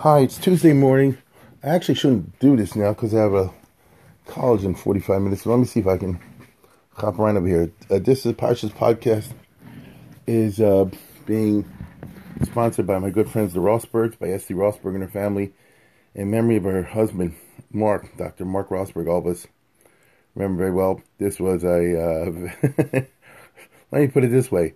Hi, 0.00 0.20
it's 0.20 0.38
Tuesday 0.38 0.72
morning. 0.72 1.18
I 1.62 1.74
actually 1.74 1.96
shouldn't 1.96 2.38
do 2.38 2.56
this 2.56 2.74
now 2.74 2.94
because 2.94 3.14
I 3.14 3.18
have 3.18 3.34
a 3.34 3.52
college 4.26 4.64
in 4.64 4.74
45 4.74 5.20
minutes. 5.20 5.44
Let 5.44 5.58
me 5.58 5.66
see 5.66 5.80
if 5.80 5.86
I 5.86 5.98
can 5.98 6.18
hop 6.94 7.18
right 7.18 7.36
over 7.36 7.46
here. 7.46 7.70
Uh, 7.90 7.98
this 7.98 8.24
is 8.24 8.32
Parshas 8.32 8.70
podcast 8.70 9.34
is 10.26 10.58
uh, 10.58 10.86
being 11.26 11.70
sponsored 12.44 12.86
by 12.86 12.98
my 12.98 13.10
good 13.10 13.28
friends 13.28 13.52
the 13.52 13.60
Rossbergs, 13.60 14.18
by 14.18 14.28
Esty 14.28 14.54
Rossberg 14.54 14.94
and 14.94 15.02
her 15.02 15.10
family, 15.10 15.52
in 16.14 16.30
memory 16.30 16.56
of 16.56 16.64
her 16.64 16.82
husband, 16.82 17.36
Mark, 17.70 18.16
Dr. 18.16 18.46
Mark 18.46 18.70
Rossberg. 18.70 19.06
All 19.06 19.18
of 19.18 19.26
us 19.26 19.46
remember 20.34 20.62
very 20.62 20.72
well. 20.72 21.02
This 21.18 21.38
was 21.38 21.62
a, 21.62 22.00
uh, 22.00 23.02
let 23.92 24.00
me 24.00 24.06
put 24.06 24.24
it 24.24 24.30
this 24.30 24.50
way. 24.50 24.72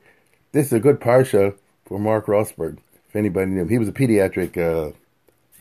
This 0.52 0.66
is 0.66 0.74
a 0.74 0.80
good 0.80 1.00
Parsha 1.00 1.56
for 1.86 1.98
Mark 1.98 2.26
Rossberg. 2.26 2.76
If 3.08 3.16
anybody 3.16 3.52
knew 3.52 3.62
him, 3.62 3.70
he 3.70 3.78
was 3.78 3.88
a 3.88 3.92
pediatric 3.92 4.58
uh, 4.58 4.92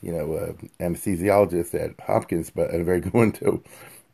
you 0.04 0.12
know, 0.12 0.34
uh, 0.34 0.54
anesthesiologist 0.80 1.74
at 1.74 2.00
Hopkins, 2.06 2.50
but 2.50 2.74
a 2.74 2.84
very 2.84 3.00
good 3.02 3.14
one 3.14 3.32
too. 3.32 3.64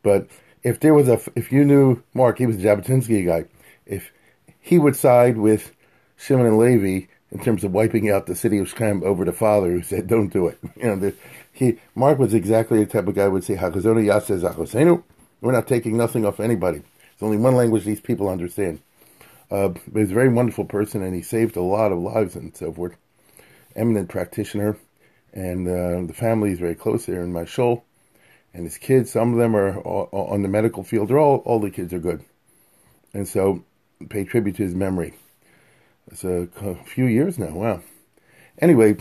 But 0.02 0.28
if 0.62 0.80
there 0.80 0.94
was 0.94 1.08
a, 1.08 1.20
if 1.34 1.52
you 1.52 1.64
knew 1.64 2.02
Mark, 2.14 2.38
he 2.38 2.46
was 2.46 2.56
a 2.56 2.60
Jabotinsky 2.60 3.26
guy. 3.26 3.46
If 3.84 4.12
he 4.60 4.78
would 4.78 4.96
side 4.96 5.36
with 5.36 5.72
Shimon 6.16 6.46
and 6.46 6.58
Levi 6.58 7.06
in 7.32 7.42
terms 7.42 7.64
of 7.64 7.72
wiping 7.72 8.10
out 8.10 8.26
the 8.26 8.34
city 8.34 8.58
of 8.58 8.68
Shechem 8.68 9.02
over 9.02 9.24
the 9.24 9.32
father 9.32 9.70
who 9.72 9.82
said, 9.82 10.06
"Don't 10.06 10.32
do 10.32 10.46
it." 10.46 10.58
You 10.76 10.84
know, 10.84 10.96
the, 10.96 11.14
he 11.52 11.78
Mark 11.94 12.18
was 12.18 12.34
exactly 12.34 12.78
the 12.78 12.90
type 12.90 13.08
of 13.08 13.14
guy 13.14 13.24
who 13.24 13.32
would 13.32 13.44
say, 13.44 13.56
"Hakazonu 13.56 14.04
yaseh 14.04 14.40
zachosenu." 14.40 15.02
We're 15.40 15.52
not 15.52 15.66
taking 15.66 15.96
nothing 15.96 16.24
off 16.24 16.38
anybody. 16.38 16.78
There's 16.78 17.22
only 17.22 17.38
one 17.38 17.56
language 17.56 17.84
these 17.84 18.00
people 18.00 18.28
understand. 18.28 18.80
Uh, 19.50 19.68
but 19.68 20.00
he's 20.00 20.10
a 20.12 20.14
very 20.14 20.28
wonderful 20.28 20.64
person, 20.64 21.02
and 21.02 21.14
he 21.14 21.22
saved 21.22 21.56
a 21.56 21.62
lot 21.62 21.90
of 21.90 21.98
lives 21.98 22.36
and 22.36 22.54
so 22.56 22.72
forth. 22.72 22.96
Eminent 23.74 24.08
practitioner 24.08 24.76
and 25.32 25.66
uh, 25.66 26.06
the 26.06 26.14
family 26.14 26.52
is 26.52 26.58
very 26.58 26.74
close 26.74 27.06
there 27.06 27.22
in 27.22 27.32
my 27.32 27.44
shul. 27.44 27.84
And 28.52 28.64
his 28.64 28.78
kids, 28.78 29.12
some 29.12 29.32
of 29.32 29.38
them 29.38 29.54
are 29.54 29.78
all, 29.78 30.08
all 30.10 30.26
on 30.28 30.42
the 30.42 30.48
medical 30.48 30.82
field. 30.82 31.08
They're 31.08 31.18
all 31.18 31.36
all 31.38 31.60
the 31.60 31.70
kids 31.70 31.92
are 31.92 32.00
good, 32.00 32.24
and 33.14 33.28
so 33.28 33.64
pay 34.08 34.24
tribute 34.24 34.56
to 34.56 34.64
his 34.64 34.74
memory. 34.74 35.14
It's 36.10 36.24
a, 36.24 36.48
a 36.60 36.74
few 36.84 37.04
years 37.04 37.38
now. 37.38 37.50
Wow. 37.50 37.82
Anyway, 38.58 38.96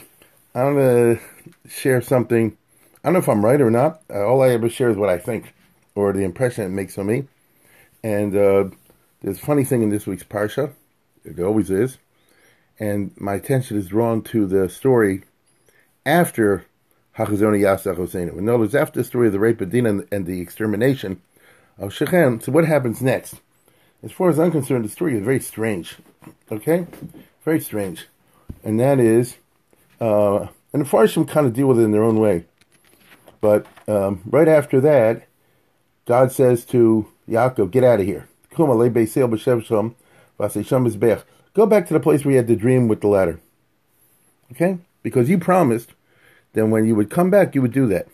I'm 0.54 0.76
gonna 0.76 1.20
share 1.68 2.02
something. 2.02 2.58
I 3.04 3.08
don't 3.08 3.14
know 3.14 3.20
if 3.20 3.30
I'm 3.30 3.44
right 3.44 3.60
or 3.62 3.72
not. 3.72 4.02
Uh, 4.10 4.26
all 4.26 4.44
I 4.44 4.50
ever 4.50 4.70
share 4.70 4.90
is 4.90 4.98
what 4.98 5.10
I 5.10 5.18
think 5.18 5.54
or 5.96 6.14
the 6.14 6.24
impression 6.24 6.66
it 6.66 6.70
makes 6.70 6.98
on 6.98 7.08
me. 7.08 7.28
And 8.04 8.36
uh, 8.36 8.70
there's 9.22 9.38
a 9.38 9.46
funny 9.46 9.64
thing 9.64 9.82
in 9.82 9.90
this 9.90 10.06
week's 10.06 10.24
parsha. 10.24 10.74
It 11.26 11.40
always 11.40 11.70
is. 11.70 11.98
And 12.80 13.12
my 13.20 13.34
attention 13.34 13.78
is 13.78 13.88
drawn 13.88 14.22
to 14.24 14.46
the 14.46 14.70
story 14.70 15.24
after 16.06 16.66
Hachazoni 17.18 17.62
Yasach 17.62 17.98
Hosseinu. 17.98 18.38
In 18.38 18.48
other 18.48 18.60
words, 18.60 18.76
after 18.76 19.00
the 19.00 19.04
story 19.04 19.28
of 19.28 19.34
the 19.34 19.40
rape 19.40 19.62
of 19.62 19.72
Dinah 19.72 19.90
and, 19.90 20.08
and 20.12 20.26
the 20.26 20.40
extermination 20.40 21.22
of 21.78 21.94
Shechem, 21.94 22.40
so 22.42 22.52
what 22.52 22.66
happens 22.66 23.02
next? 23.02 23.36
As 24.02 24.12
far 24.12 24.30
as 24.30 24.40
I'm 24.40 24.52
concerned, 24.52 24.86
the 24.86 24.90
story 24.90 25.18
is 25.18 25.24
very 25.24 25.40
strange. 25.40 25.98
Okay? 26.52 26.88
Very 27.44 27.60
strange. 27.60 28.08
And 28.64 28.80
that 28.80 29.00
is, 29.00 29.36
uh, 30.00 30.48
and 30.72 30.86
the 30.86 30.90
Farshim 30.90 31.28
kind 31.28 31.46
of 31.46 31.54
deal 31.54 31.68
with 31.68 31.80
it 31.80 31.84
in 31.84 31.92
their 31.92 32.04
own 32.04 32.20
way. 32.20 32.46
But 33.42 33.66
um, 33.88 34.22
right 34.26 34.48
after 34.48 34.80
that, 34.82 35.28
God 36.06 36.32
says 36.32 36.66
to 36.66 37.08
Yaakov, 37.30 37.72
get 37.72 37.84
out 37.84 38.00
of 38.00 38.06
here. 38.06 38.28
Go 38.56 38.68
back 41.66 41.88
to 41.88 41.94
the 41.94 42.00
place 42.00 42.24
where 42.26 42.32
you 42.32 42.38
had 42.38 42.48
the 42.48 42.56
dream 42.56 42.88
with 42.88 43.02
the 43.02 43.08
ladder. 43.08 43.40
Okay? 44.52 44.80
Because 45.04 45.30
you 45.30 45.38
promised 45.38 45.94
then 46.54 46.72
when 46.72 46.86
you 46.86 46.96
would 46.96 47.10
come 47.10 47.30
back, 47.30 47.56
you 47.56 47.62
would 47.62 47.72
do 47.72 47.88
that. 47.88 48.08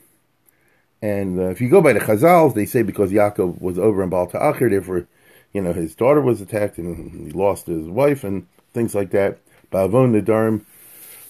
And 1.02 1.39
uh, 1.39 1.50
if 1.50 1.61
you 1.61 1.69
go 1.69 1.81
by 1.81 1.94
the 1.94 2.00
Chazals, 2.00 2.53
they 2.53 2.66
say 2.66 2.81
because 2.81 3.11
Yaakov 3.11 3.61
was 3.61 3.77
over 3.77 4.03
in 4.03 4.09
Baal 4.09 4.27
Ta'achir, 4.27 4.69
therefore, 4.69 5.08
you 5.53 5.61
know, 5.61 5.73
his 5.73 5.95
daughter 5.95 6.21
was 6.21 6.42
attacked 6.42 6.77
and 6.77 7.27
he 7.27 7.32
lost 7.32 7.67
his 7.67 7.87
wife 7.87 8.23
and 8.23 8.48
things 8.73 8.95
like 8.95 9.11
that. 9.11 9.39
Ba'avon 9.71 10.20
Nadarim, 10.20 10.65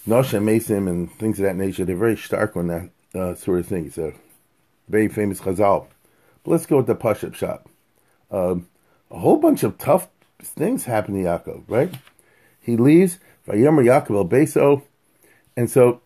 Nosha 0.06 0.38
Mesim, 0.38 0.88
and 0.88 1.12
things 1.12 1.38
of 1.38 1.44
that 1.44 1.56
nature. 1.56 1.84
They're 1.84 1.96
very 1.96 2.16
stark 2.16 2.56
on 2.56 2.68
that 2.68 2.90
uh, 3.14 3.34
sort 3.34 3.60
of 3.60 3.66
thing. 3.66 3.92
A 3.96 4.12
very 4.88 5.08
famous 5.08 5.40
Chazal. 5.40 5.86
But 6.42 6.50
let's 6.50 6.66
go 6.66 6.78
with 6.78 6.86
the 6.86 6.96
Pashup 6.96 7.34
shop. 7.34 7.68
Um, 8.30 8.68
a 9.10 9.18
whole 9.18 9.36
bunch 9.36 9.62
of 9.62 9.78
tough 9.78 10.08
things 10.40 10.84
happen 10.84 11.14
to 11.14 11.20
Yaakov, 11.20 11.64
right? 11.68 11.94
He 12.60 12.76
leaves, 12.76 13.18
Vayomer 13.46 13.84
Yaakov 13.84 14.16
el 14.16 14.28
Beso, 14.28 14.82
and 15.56 15.70
so 15.70 16.00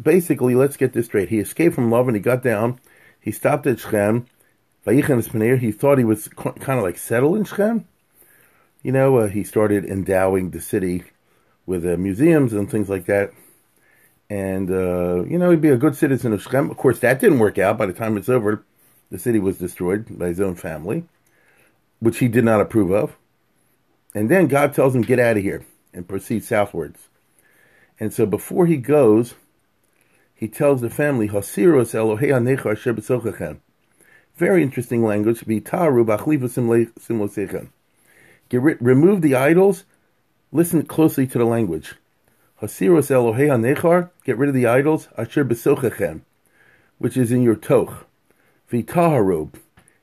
basically, 0.00 0.54
let's 0.54 0.76
get 0.76 0.92
this 0.92 1.06
straight. 1.06 1.28
He 1.28 1.38
escaped 1.38 1.74
from 1.74 1.90
Lavan 1.90 2.08
and 2.08 2.16
he 2.16 2.22
got 2.22 2.42
down. 2.42 2.80
He 3.20 3.32
stopped 3.32 3.66
at 3.66 3.80
Shechem. 3.80 4.26
He 4.84 5.02
thought 5.02 5.98
he 5.98 6.04
was 6.04 6.28
kind 6.28 6.78
of 6.78 6.82
like 6.82 6.96
settled 6.96 7.36
in 7.36 7.44
Shechem. 7.44 7.88
You 8.82 8.92
know, 8.92 9.16
uh, 9.16 9.26
he 9.26 9.42
started 9.42 9.84
endowing 9.84 10.50
the 10.50 10.60
city 10.60 11.02
with 11.66 11.84
uh, 11.84 11.96
museums 11.96 12.52
and 12.52 12.70
things 12.70 12.88
like 12.88 13.06
that. 13.06 13.32
And, 14.30 14.70
uh, 14.70 15.24
you 15.24 15.38
know, 15.38 15.50
he'd 15.50 15.60
be 15.60 15.70
a 15.70 15.76
good 15.76 15.96
citizen 15.96 16.32
of 16.32 16.42
Shechem. 16.42 16.70
Of 16.70 16.76
course, 16.76 17.00
that 17.00 17.20
didn't 17.20 17.40
work 17.40 17.58
out. 17.58 17.78
By 17.78 17.86
the 17.86 17.92
time 17.92 18.16
it's 18.16 18.28
over, 18.28 18.64
the 19.10 19.18
city 19.18 19.40
was 19.40 19.58
destroyed 19.58 20.18
by 20.18 20.28
his 20.28 20.40
own 20.40 20.54
family, 20.54 21.04
which 21.98 22.18
he 22.18 22.28
did 22.28 22.44
not 22.44 22.60
approve 22.60 22.92
of. 22.92 23.16
And 24.14 24.28
then 24.28 24.46
God 24.46 24.72
tells 24.72 24.94
him, 24.94 25.02
get 25.02 25.18
out 25.18 25.36
of 25.36 25.42
here 25.42 25.64
and 25.92 26.06
proceed 26.06 26.44
southwards. 26.44 27.08
And 27.98 28.12
so 28.12 28.26
before 28.26 28.66
he 28.66 28.76
goes, 28.76 29.34
he 30.34 30.48
tells 30.48 30.82
the 30.82 30.90
family, 30.90 31.28
Hasiros 31.28 31.94
Elohei 31.94 32.28
Anecha 32.28 32.72
Asher 32.72 32.92
B'Sochachem. 32.92 33.58
Very 34.36 34.62
interesting 34.62 35.02
language. 35.02 35.40
V'taru 35.40 36.04
b'achliva 36.04 36.50
simlosechem. 37.00 37.68
Get 38.50 38.60
rid, 38.60 38.76
remove 38.80 39.22
the 39.22 39.34
idols. 39.34 39.84
Listen 40.52 40.84
closely 40.84 41.26
to 41.26 41.38
the 41.38 41.46
language. 41.46 41.94
Hasiros 42.60 43.10
Elohei 43.10 43.48
Anechar. 43.48 44.10
Get 44.24 44.36
rid 44.36 44.50
of 44.50 44.54
the 44.54 44.66
idols. 44.66 45.08
Asher 45.16 45.44
B'Sochachem. 45.44 46.20
Which 46.98 47.16
is 47.16 47.32
in 47.32 47.42
your 47.42 47.56
toch. 47.56 48.06
V'taharu. 48.70 49.52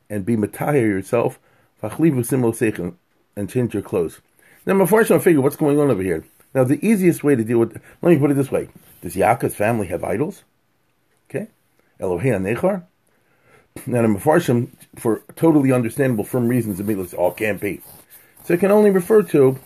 And 0.09 0.26
be 0.26 0.36
matahir 0.36 0.88
yourself. 0.88 1.38
V'achliva 1.82 2.26
simlosechem. 2.26 2.96
And 3.36 3.50
change 3.50 3.76
your 3.76 3.84
clothes. 3.84 4.20
Now, 4.66 4.74
my 4.74 4.88
first, 4.88 5.12
I 5.12 5.20
figure 5.20 5.42
what's 5.42 5.58
going 5.58 5.80
on 5.80 5.92
over 5.92 6.02
here. 6.02 6.24
Now, 6.53 6.64
the 6.64 6.86
easiest 6.86 7.24
way 7.24 7.36
to 7.36 7.44
deal 7.44 7.59
with, 7.59 7.81
let 8.02 8.09
me 8.12 8.19
put 8.19 8.31
it 8.31 8.36
this 8.36 8.52
way. 8.52 8.69
Does 9.02 9.16
Yaakov's 9.16 9.56
family 9.56 9.88
have 9.88 10.03
idols? 10.03 10.44
Okay. 11.30 11.47
Elohei 12.00 12.40
Nechar. 12.40 12.84
Now, 13.88 14.03
the 14.03 14.08
Mefarshim, 14.08 14.69
for 14.96 15.24
totally 15.36 15.72
understandable, 15.72 16.24
firm 16.24 16.47
reasons, 16.47 16.80
immediately 16.80 17.18
oh, 17.18 17.31
can't 17.31 17.59
be. 17.59 17.81
So 18.44 18.53
it 18.53 18.59
can 18.59 18.72
only 18.72 18.91
refer 18.91 19.24
to 19.24 19.59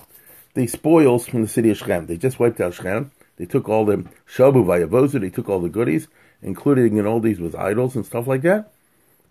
the 0.53 0.67
spoils 0.67 1.27
from 1.27 1.41
the 1.41 1.47
city 1.47 1.69
of 1.69 1.77
Shechem. 1.77 2.05
They 2.05 2.15
just 2.15 2.39
wiped 2.39 2.61
out 2.61 2.73
Shechem. 2.73 3.11
They 3.35 3.45
took 3.45 3.67
all 3.67 3.85
the 3.85 3.97
Shabu 4.27 4.65
Vayavozu, 4.65 5.19
they 5.21 5.29
took 5.29 5.49
all 5.49 5.59
the 5.59 5.69
goodies, 5.69 6.07
including 6.41 6.97
in 6.97 7.05
all 7.05 7.19
these 7.19 7.39
with 7.39 7.55
idols 7.55 7.95
and 7.95 8.05
stuff 8.05 8.27
like 8.27 8.41
that. 8.41 8.71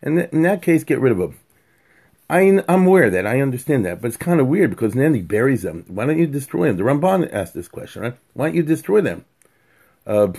And 0.03 0.21
in 0.21 0.43
that 0.43 0.63
case, 0.63 0.85
get 0.85 1.01
rid 1.01 1.13
of 1.13 1.19
them. 1.19 1.39
I, 2.29 2.41
am 2.41 2.87
aware 2.87 3.05
of 3.05 3.13
that. 3.13 3.27
I 3.27 3.41
understand 3.41 3.85
that. 3.87 4.01
But 4.01 4.09
it's 4.09 4.17
kind 4.17 4.41
of 4.41 4.49
weird 4.49 4.71
because 4.71 4.95
then 4.95 5.15
he 5.15 5.23
buries 5.23 5.63
them. 5.63 5.85
Why 5.89 6.07
don't 6.07 6.19
you 6.19 6.27
destroy 6.27 6.69
them? 6.69 6.77
The 6.77 6.83
Ramban 6.83 7.33
asked 7.33 7.55
this 7.55 7.69
question, 7.69 8.03
right? 8.03 8.17
Why 8.35 8.47
don't 8.47 8.57
you 8.57 8.63
destroy 8.63 9.01
them? 9.01 9.25
Uh, 10.07 10.33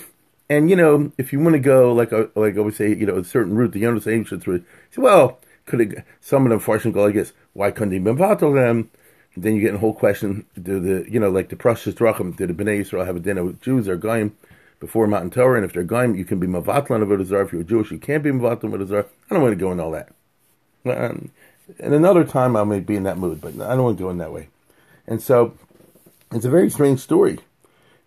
and, 0.49 0.69
you 0.69 0.75
know, 0.75 1.11
if 1.17 1.33
you 1.33 1.39
want 1.39 1.53
to 1.53 1.59
go, 1.59 1.93
like 1.93 2.13
uh, 2.13 2.27
like 2.35 2.55
I 2.55 2.59
always 2.59 2.77
say, 2.77 2.89
you 2.89 3.05
know, 3.05 3.17
a 3.17 3.23
certain 3.23 3.55
route, 3.55 3.71
the 3.71 3.83
Yonis 3.83 4.11
ancients 4.11 4.47
would 4.47 4.65
say, 4.91 5.01
well, 5.01 5.39
could 5.65 5.81
it, 5.81 6.03
some 6.21 6.45
of 6.45 6.49
them 6.49 6.59
fortunately 6.59 6.93
go 6.93 7.05
like 7.05 7.15
this, 7.15 7.33
why 7.53 7.71
couldn't 7.71 7.93
he 7.93 7.99
mevatel 7.99 8.53
them? 8.53 8.89
And 9.35 9.43
then 9.43 9.55
you 9.55 9.61
get 9.61 9.75
a 9.75 9.79
whole 9.79 9.93
question, 9.93 10.45
do 10.61 10.79
the, 10.79 11.11
you 11.11 11.19
know, 11.19 11.29
like 11.29 11.49
the 11.49 11.55
Prashas 11.55 11.93
Drachim, 11.93 12.35
did 12.35 12.49
the 12.49 12.53
Bnei 12.53 12.81
Yisrael 12.81 13.05
have 13.05 13.17
a 13.17 13.19
dinner 13.19 13.43
with 13.43 13.61
Jews 13.61 13.87
or 13.87 13.97
Goyim 13.97 14.35
before 14.79 15.05
Matan 15.05 15.29
Torah? 15.29 15.57
And 15.57 15.65
if 15.65 15.73
they're 15.73 15.83
Goyim, 15.83 16.15
you 16.15 16.25
can 16.25 16.39
be 16.39 16.47
mevatel 16.47 16.91
on 16.91 17.03
a 17.03 17.05
Vodazar. 17.05 17.45
If 17.45 17.51
you're 17.51 17.63
Jewish, 17.63 17.91
you 17.91 17.99
can't 17.99 18.23
be 18.23 18.31
mevatel 18.31 18.65
on 18.65 18.73
a 18.73 18.77
Vodazar. 18.77 19.05
I 19.29 19.33
don't 19.33 19.43
want 19.43 19.51
to 19.51 19.59
go 19.59 19.71
in 19.71 19.79
all 19.79 19.91
that. 19.91 20.09
Um, 20.85 21.31
and 21.79 21.93
another 21.93 22.23
time 22.23 22.55
I 22.55 22.63
may 22.63 22.79
be 22.79 22.95
in 22.95 23.03
that 23.03 23.17
mood, 23.17 23.41
but 23.41 23.53
I 23.55 23.75
don't 23.75 23.83
want 23.83 23.97
to 23.97 24.03
go 24.03 24.09
in 24.09 24.17
that 24.17 24.31
way. 24.31 24.49
And 25.05 25.21
so 25.21 25.53
it's 26.31 26.45
a 26.45 26.49
very 26.49 26.69
strange 26.69 26.99
story. 26.99 27.39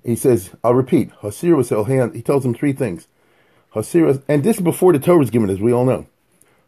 He 0.05 0.17
says, 0.17 0.51
I'll 0.65 0.75
repeat, 0.75 1.11
Hasir 1.23 1.57
was 1.57 1.71
Elhan. 1.71 2.15
He 2.15 2.23
tells 2.23 2.45
him 2.45 2.55
three 2.55 2.73
things. 2.73 3.07
Hasir, 3.75 4.23
and 4.29 4.43
this 4.43 4.57
is 4.57 4.63
before 4.63 4.93
the 4.93 4.99
Torah 4.99 5.19
was 5.19 5.31
given, 5.31 5.51
as 5.51 5.61
we 5.61 5.73
all 5.73 5.85
know. 5.85 6.07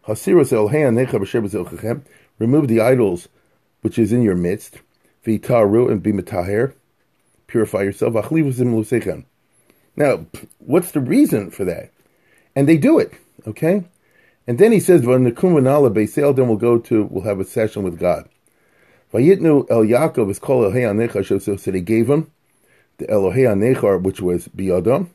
Hasir 0.07 0.37
was 0.37 0.53
Elhan, 0.53 2.03
remove 2.39 2.69
the 2.69 2.81
idols 2.81 3.29
which 3.81 3.99
is 3.99 4.13
in 4.13 4.23
your 4.23 4.37
midst, 4.37 4.79
v'itaru 5.27 5.91
and 5.91 6.03
be 6.03 6.13
purify 7.47 7.83
yourself, 7.83 8.15
Now, 9.97 10.27
what's 10.59 10.93
the 10.93 11.01
reason 11.01 11.51
for 11.51 11.65
that? 11.65 11.91
And 12.55 12.69
they 12.69 12.77
do 12.77 12.99
it, 12.99 13.13
okay? 13.47 13.85
And 14.47 14.59
then 14.59 14.73
he 14.73 14.81
says, 14.81 15.03
"V'nakum 15.03 15.55
Beisel." 15.95 16.35
Then 16.35 16.49
we'll 16.49 16.57
go 16.57 16.79
to 16.79 17.05
we'll 17.05 17.25
have 17.25 17.41
a 17.41 17.45
session 17.45 17.83
with 17.83 17.99
God. 17.99 18.29
Vayitnu 19.13 19.71
El 19.71 19.85
Yaakov 19.85 20.31
is 20.31 20.39
called 20.39 20.73
Elohei 20.73 21.09
Anecha. 21.09 21.43
So 21.43 21.71
they 21.71 21.81
gave 21.81 22.09
him 22.09 22.31
the 22.99 23.07
Elohei 23.07 23.47
Anechar, 23.47 24.03
which 24.03 24.21
was 24.21 24.49
Biyadam. 24.49 25.09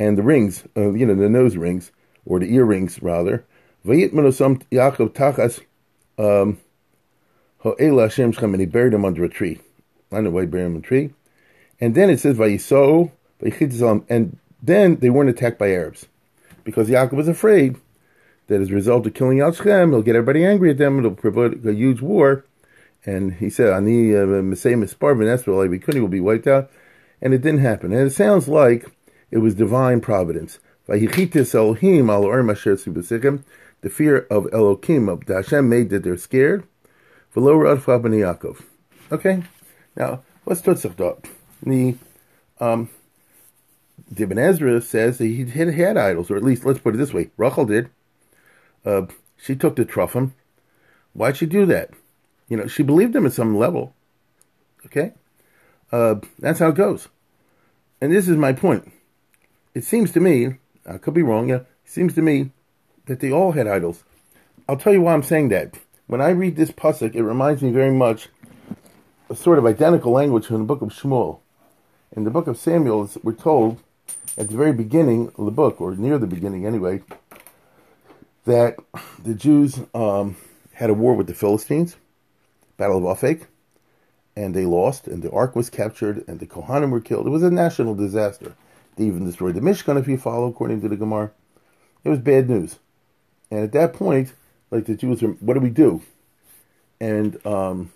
and 0.00 0.18
the 0.18 0.22
rings, 0.22 0.64
uh, 0.76 0.90
you 0.92 1.06
know, 1.06 1.14
the 1.14 1.28
nose 1.28 1.56
rings, 1.56 1.92
or 2.24 2.40
the 2.40 2.52
earrings 2.54 3.02
rather. 3.02 3.44
Yaakov 3.84 5.10
tachas 5.10 5.60
um, 6.18 6.58
and 7.62 8.60
he 8.60 8.66
buried 8.66 8.94
him 8.94 9.04
under 9.04 9.24
a 9.24 9.28
tree. 9.28 9.60
I 10.10 10.20
know 10.20 10.30
why 10.30 10.42
he 10.42 10.46
buried 10.46 10.66
him 10.66 10.72
in 10.72 10.78
a 10.78 10.82
tree. 10.82 11.12
And 11.80 11.94
then 11.94 12.10
it 12.10 12.20
says, 12.20 12.36
Vayiso, 12.36 13.10
and 14.08 14.38
then 14.62 14.96
they 14.96 15.10
weren't 15.10 15.30
attacked 15.30 15.58
by 15.58 15.70
Arabs. 15.70 16.06
Because 16.64 16.88
Yaakov 16.88 17.12
was 17.12 17.28
afraid 17.28 17.76
that 18.48 18.60
as 18.60 18.70
a 18.70 18.74
result 18.74 19.06
of 19.06 19.14
killing 19.14 19.40
Al 19.40 19.52
Shem, 19.52 19.90
he'll 19.90 20.02
get 20.02 20.16
everybody 20.16 20.44
angry 20.44 20.70
at 20.70 20.78
them, 20.78 20.98
it'll 20.98 21.12
provoke 21.12 21.64
a 21.64 21.72
huge 21.72 22.00
war. 22.00 22.44
And 23.06 23.34
he 23.34 23.48
said, 23.48 23.72
Ani 23.72 24.14
uh, 24.14 24.26
Mesei 24.26 24.74
Mispar 24.74 25.16
Venesra, 25.16 25.56
like 25.56 25.70
we 25.70 25.78
couldn't, 25.78 26.02
will 26.02 26.08
be 26.08 26.20
wiped 26.20 26.46
out. 26.46 26.70
And 27.22 27.32
it 27.32 27.42
didn't 27.42 27.60
happen. 27.60 27.92
And 27.92 28.06
it 28.06 28.12
sounds 28.12 28.48
like 28.48 28.86
it 29.30 29.38
was 29.38 29.54
divine 29.54 30.00
providence. 30.00 30.58
The 30.86 31.08
fear 33.88 34.26
of 34.30 34.48
Elohim, 34.52 35.08
of 35.08 35.22
Hashem 35.26 35.68
made 35.68 35.90
that 35.90 36.02
they're 36.02 36.16
scared. 36.16 36.64
Okay? 39.12 39.42
Now, 39.96 40.22
touch 40.62 40.84
up. 40.84 41.26
The 41.62 41.96
um, 42.58 42.90
Ibn 44.16 44.38
Ezra 44.38 44.80
says 44.80 45.18
that 45.18 45.26
he 45.26 45.44
had, 45.44 45.74
had 45.74 45.96
idols, 45.96 46.30
or 46.30 46.36
at 46.36 46.42
least, 46.42 46.64
let's 46.64 46.80
put 46.80 46.94
it 46.94 46.98
this 46.98 47.14
way, 47.14 47.30
Rachel 47.36 47.64
did. 47.64 47.90
Uh, 48.84 49.02
she 49.36 49.54
took 49.54 49.76
the 49.76 49.84
truffum. 49.84 50.32
Why'd 51.12 51.36
she 51.36 51.46
do 51.46 51.64
that? 51.66 51.90
You 52.48 52.56
know, 52.56 52.66
she 52.66 52.82
believed 52.82 53.14
him 53.14 53.26
at 53.26 53.32
some 53.32 53.56
level. 53.56 53.94
Okay? 54.86 55.12
Uh, 55.92 56.16
that's 56.38 56.58
how 56.58 56.68
it 56.68 56.74
goes. 56.74 57.08
And 58.00 58.12
this 58.12 58.28
is 58.28 58.36
my 58.36 58.52
point. 58.52 58.90
It 59.74 59.84
seems 59.84 60.10
to 60.12 60.20
me, 60.20 60.56
I 60.84 60.98
could 60.98 61.14
be 61.14 61.22
wrong, 61.22 61.48
yeah, 61.48 61.56
it 61.56 61.66
seems 61.84 62.14
to 62.14 62.22
me 62.22 62.50
that 63.06 63.20
they 63.20 63.30
all 63.30 63.52
had 63.52 63.68
idols. 63.68 64.02
I'll 64.68 64.76
tell 64.76 64.92
you 64.92 65.02
why 65.02 65.14
I'm 65.14 65.22
saying 65.22 65.48
that. 65.50 65.74
When 66.06 66.20
I 66.20 66.30
read 66.30 66.56
this 66.56 66.72
pasuk, 66.72 67.14
it 67.14 67.22
reminds 67.22 67.62
me 67.62 67.70
very 67.70 67.92
much 67.92 68.28
a 69.28 69.36
sort 69.36 69.58
of 69.58 69.66
identical 69.66 70.12
language 70.12 70.46
from 70.46 70.58
the 70.58 70.64
book 70.64 70.82
of 70.82 70.88
Shmuel. 70.88 71.38
In 72.16 72.24
the 72.24 72.30
book 72.30 72.48
of 72.48 72.56
Samuel, 72.56 73.08
we're 73.22 73.32
told 73.32 73.80
at 74.36 74.48
the 74.48 74.56
very 74.56 74.72
beginning 74.72 75.32
of 75.36 75.44
the 75.44 75.50
book, 75.50 75.80
or 75.80 75.94
near 75.94 76.18
the 76.18 76.26
beginning 76.26 76.66
anyway, 76.66 77.02
that 78.44 78.76
the 79.22 79.34
Jews 79.34 79.80
um, 79.94 80.36
had 80.72 80.90
a 80.90 80.94
war 80.94 81.14
with 81.14 81.26
the 81.26 81.34
Philistines, 81.34 81.96
Battle 82.76 82.98
of 82.98 83.18
Aphek, 83.18 83.46
and 84.36 84.54
they 84.54 84.64
lost, 84.64 85.06
and 85.06 85.22
the 85.22 85.30
ark 85.30 85.54
was 85.54 85.68
captured, 85.68 86.24
and 86.26 86.40
the 86.40 86.46
Kohanim 86.46 86.90
were 86.90 87.00
killed. 87.00 87.26
It 87.26 87.30
was 87.30 87.42
a 87.42 87.50
national 87.50 87.94
disaster. 87.94 88.54
They 88.96 89.04
even 89.04 89.24
destroyed 89.24 89.54
the 89.54 89.60
Mishkan, 89.60 89.98
if 89.98 90.08
you 90.08 90.16
follow, 90.16 90.48
according 90.48 90.80
to 90.82 90.88
the 90.88 90.96
Gemara. 90.96 91.32
It 92.04 92.08
was 92.08 92.18
bad 92.18 92.48
news. 92.48 92.78
And 93.50 93.60
at 93.60 93.72
that 93.72 93.92
point, 93.92 94.32
like 94.70 94.86
the 94.86 94.94
Jews 94.94 95.22
were, 95.22 95.30
what 95.40 95.54
do 95.54 95.60
we 95.60 95.70
do? 95.70 96.02
And 97.00 97.44
um, 97.46 97.92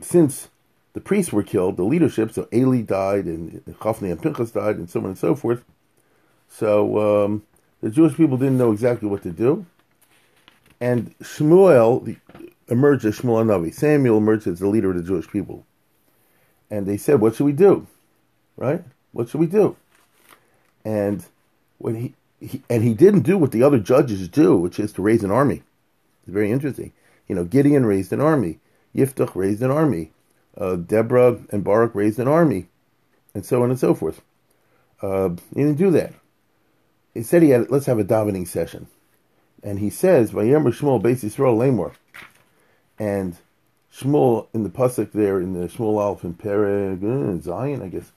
since 0.00 0.48
the 0.94 1.00
priests 1.00 1.32
were 1.32 1.42
killed, 1.42 1.76
the 1.76 1.84
leadership, 1.84 2.32
so 2.32 2.48
Eli 2.52 2.80
died, 2.80 3.26
and 3.26 3.64
Chafni 3.80 4.10
and 4.10 4.22
Pinchas 4.22 4.52
died, 4.52 4.76
and 4.76 4.88
so 4.88 5.00
on 5.00 5.06
and 5.06 5.18
so 5.18 5.34
forth. 5.34 5.64
So 6.48 7.24
um, 7.24 7.42
the 7.80 7.90
Jewish 7.90 8.14
people 8.14 8.38
didn't 8.38 8.58
know 8.58 8.72
exactly 8.72 9.08
what 9.08 9.22
to 9.24 9.30
do. 9.30 9.66
And 10.80 11.16
Shmuel 11.18 12.16
emerged 12.68 13.04
as 13.04 13.18
Shmuel 13.18 13.44
Navi. 13.44 13.74
Samuel 13.74 14.18
emerged 14.18 14.46
as 14.46 14.60
the 14.60 14.68
leader 14.68 14.90
of 14.90 14.96
the 14.96 15.02
Jewish 15.02 15.28
people. 15.28 15.66
And 16.70 16.86
they 16.86 16.96
said, 16.96 17.20
What 17.20 17.34
should 17.34 17.44
we 17.44 17.52
do? 17.52 17.86
Right? 18.56 18.82
What 19.12 19.28
should 19.28 19.40
we 19.40 19.46
do? 19.46 19.76
And 20.84 21.24
when 21.78 21.94
he, 21.96 22.14
he 22.40 22.62
and 22.70 22.82
he 22.82 22.94
didn't 22.94 23.22
do 23.22 23.36
what 23.36 23.52
the 23.52 23.62
other 23.62 23.78
judges 23.78 24.28
do, 24.28 24.56
which 24.56 24.78
is 24.78 24.92
to 24.92 25.02
raise 25.02 25.24
an 25.24 25.30
army. 25.30 25.62
It's 26.22 26.32
very 26.32 26.50
interesting. 26.50 26.92
You 27.28 27.34
know, 27.34 27.44
Gideon 27.44 27.84
raised 27.84 28.12
an 28.12 28.20
army. 28.20 28.60
Yiftach 28.94 29.34
raised 29.34 29.62
an 29.62 29.70
army. 29.70 30.10
Uh, 30.56 30.76
Deborah 30.76 31.40
and 31.50 31.64
Barak 31.64 31.94
raised 31.94 32.18
an 32.18 32.28
army, 32.28 32.66
and 33.34 33.44
so 33.44 33.62
on 33.62 33.70
and 33.70 33.78
so 33.78 33.94
forth. 33.94 34.22
Uh, 35.02 35.30
he 35.54 35.62
didn't 35.62 35.76
do 35.76 35.90
that. 35.90 36.14
He 37.12 37.22
said 37.22 37.42
he 37.42 37.50
had, 37.50 37.70
let's 37.70 37.86
have 37.86 37.98
a 37.98 38.04
davening 38.04 38.46
session. 38.46 38.86
And 39.62 39.78
he 39.78 39.90
says, 39.90 40.32
Vayemer 40.32 40.74
Shmuel 40.74 41.02
Beis 41.02 41.24
Yisrael 41.24 41.56
Lemor. 41.56 41.92
And 42.98 43.36
Shmuel, 43.92 44.48
in 44.52 44.62
the 44.62 44.68
Pasuk 44.68 45.12
there, 45.12 45.40
in 45.40 45.54
the 45.54 45.68
Shmuel 45.68 46.00
Alf 46.00 46.24
in 46.24 46.34
Pereg, 46.34 47.02
uh, 47.02 47.38
Zayin, 47.38 47.82
I 47.82 47.88
guess. 47.88 48.10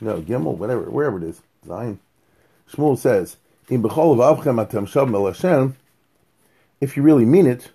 No, 0.00 0.20
Gimel, 0.20 0.56
whatever, 0.56 0.82
wherever 0.82 1.18
it 1.18 1.24
is. 1.24 1.40
Zayin. 1.66 1.98
Shmuel 2.70 2.98
says, 2.98 3.36
In 3.68 3.82
Bechol 3.82 4.16
Avchem 4.16 4.64
Atem 4.64 4.86
Shav 4.86 5.26
Hashem, 5.26 5.76
if 6.80 6.96
you 6.96 7.02
really 7.02 7.24
mean 7.24 7.46
it, 7.46 7.70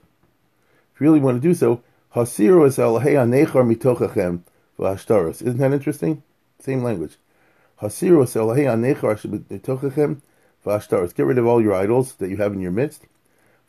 if 0.94 1.02
you 1.02 1.08
really 1.08 1.20
want 1.20 1.42
to 1.42 1.48
do 1.48 1.54
so, 1.54 1.82
Hasiru 2.16 2.66
es 2.66 2.78
alahei 2.78 3.14
anechar 3.14 3.64
mitochachem 3.72 4.42
v'ashtaros. 4.80 5.44
Isn't 5.44 5.58
that 5.58 5.72
interesting? 5.72 6.24
Same 6.60 6.82
language. 6.82 7.18
Hasiru 7.82 8.24
es 8.24 8.34
alahei 8.34 8.66
anechar 8.66 9.16
mitochachem 9.28 10.22
v'ashtaros. 10.66 11.14
Get 11.14 11.28
rid 11.28 11.38
of 11.38 11.46
all 11.46 11.62
your 11.62 11.76
idols 11.76 12.16
that 12.16 12.30
you 12.30 12.38
have 12.38 12.54
in 12.54 12.62
your 12.62 12.72
midst. 12.72 13.06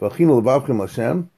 V'achinu 0.00 0.40
levavchem 0.40 0.80
Hashem. 0.80 1.28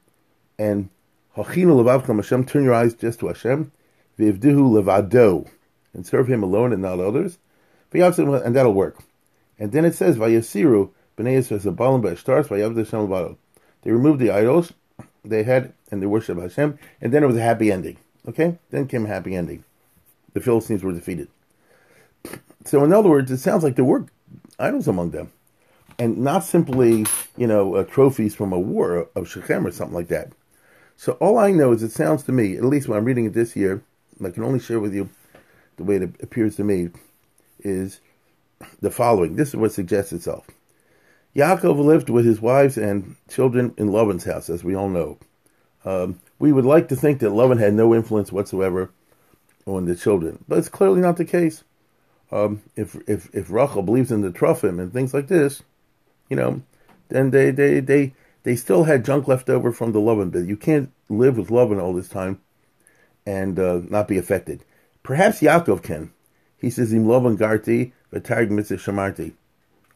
And 0.57 0.89
hachinu 1.35 1.75
levavchem 1.83 2.15
Hashem. 2.15 2.45
Turn 2.45 2.63
your 2.63 2.73
eyes 2.73 2.93
just 2.93 3.19
to 3.19 3.27
Hashem. 3.27 3.73
V'ivdihu 4.17 4.71
levado. 4.71 5.49
And 5.93 6.07
serve 6.07 6.27
Him 6.27 6.41
alone 6.41 6.71
and 6.71 6.81
not 6.81 7.01
others. 7.01 7.37
And 7.91 8.55
that'll 8.55 8.73
work. 8.73 9.03
And 9.59 9.73
then 9.73 9.83
it 9.83 9.93
says, 9.93 10.15
Vayasiru 10.15 10.89
b'nei 11.17 11.37
Yisrael 11.37 11.59
zabalim 11.59 12.01
b'ashtaros 12.01 12.47
v'yavd 12.47 12.77
Hashem 12.77 13.07
levado. 13.07 13.35
They 13.81 13.91
removed 13.91 14.19
the 14.19 14.31
idols 14.31 14.71
they 15.23 15.43
had 15.43 15.73
and 15.91 16.01
they 16.01 16.05
worshiped 16.05 16.39
Hashem, 16.39 16.77
and 17.01 17.13
then 17.13 17.23
it 17.23 17.27
was 17.27 17.37
a 17.37 17.41
happy 17.41 17.71
ending. 17.71 17.97
Okay, 18.27 18.57
then 18.71 18.87
came 18.87 19.05
a 19.05 19.09
happy 19.09 19.35
ending. 19.35 19.63
The 20.33 20.41
Philistines 20.41 20.83
were 20.83 20.91
defeated. 20.91 21.27
So, 22.65 22.83
in 22.83 22.93
other 22.93 23.09
words, 23.09 23.31
it 23.31 23.39
sounds 23.39 23.63
like 23.63 23.75
there 23.75 23.85
were 23.85 24.05
idols 24.57 24.87
among 24.87 25.11
them, 25.11 25.31
and 25.99 26.17
not 26.19 26.43
simply 26.43 27.05
you 27.37 27.47
know 27.47 27.75
uh, 27.75 27.83
trophies 27.83 28.35
from 28.35 28.53
a 28.53 28.59
war 28.59 29.07
of 29.15 29.29
Shechem 29.29 29.67
or 29.67 29.71
something 29.71 29.95
like 29.95 30.07
that. 30.07 30.31
So, 30.95 31.13
all 31.13 31.37
I 31.37 31.51
know 31.51 31.71
is 31.73 31.83
it 31.83 31.91
sounds 31.91 32.23
to 32.23 32.31
me, 32.31 32.55
at 32.57 32.63
least 32.63 32.87
when 32.87 32.97
I'm 32.97 33.05
reading 33.05 33.25
it 33.25 33.33
this 33.33 33.55
year, 33.55 33.83
I 34.23 34.29
can 34.29 34.43
only 34.43 34.59
share 34.59 34.79
with 34.79 34.93
you 34.93 35.09
the 35.77 35.83
way 35.83 35.97
it 35.97 36.03
appears 36.21 36.55
to 36.57 36.63
me, 36.63 36.89
is 37.59 37.99
the 38.81 38.91
following. 38.91 39.35
This 39.35 39.49
is 39.49 39.55
what 39.55 39.71
suggests 39.71 40.13
itself. 40.13 40.47
Yaakov 41.35 41.83
lived 41.83 42.09
with 42.09 42.25
his 42.25 42.41
wives 42.41 42.77
and 42.77 43.15
children 43.27 43.73
in 43.77 43.89
Lavan's 43.89 44.23
house, 44.23 44.49
as 44.49 44.63
we 44.63 44.75
all 44.75 44.89
know. 44.89 45.17
Um, 45.83 46.19
we 46.39 46.53
would 46.53 46.65
like 46.65 46.89
to 46.89 46.95
think 46.95 47.19
that 47.19 47.31
Lavan 47.31 47.59
had 47.59 47.73
no 47.73 47.93
influence 47.93 48.31
whatsoever 48.31 48.91
on 49.65 49.85
the 49.85 49.95
children, 49.95 50.43
but 50.47 50.59
it's 50.59 50.69
clearly 50.69 51.01
not 51.01 51.17
the 51.17 51.25
case. 51.25 51.63
Um, 52.31 52.61
if 52.75 52.95
if 53.07 53.29
if 53.33 53.49
Rachel 53.49 53.83
believes 53.83 54.11
in 54.11 54.21
the 54.21 54.31
Truffim 54.31 54.79
and 54.79 54.91
things 54.91 55.13
like 55.13 55.27
this, 55.27 55.61
you 56.29 56.35
know, 56.35 56.61
then 57.09 57.31
they 57.31 57.51
they 57.51 57.79
they 57.79 58.13
they 58.43 58.55
still 58.55 58.83
had 58.83 59.05
junk 59.05 59.27
left 59.27 59.49
over 59.49 59.71
from 59.71 59.91
the 59.91 59.99
Lavan 59.99 60.31
bit. 60.31 60.47
You 60.47 60.57
can't 60.57 60.91
live 61.09 61.37
with 61.37 61.49
Lavan 61.49 61.81
all 61.81 61.93
this 61.93 62.09
time 62.09 62.41
and 63.25 63.59
uh, 63.59 63.81
not 63.89 64.07
be 64.07 64.17
affected. 64.17 64.63
Perhaps 65.01 65.41
Yaakov 65.41 65.83
can. 65.83 66.11
He 66.57 66.69
says, 66.69 66.93
"Im 66.93 67.05
Lavan 67.05 67.37
garti 67.37 67.91
v'targ 68.11 68.49
mitzvah 68.49 68.77
shamarti." 68.77 69.33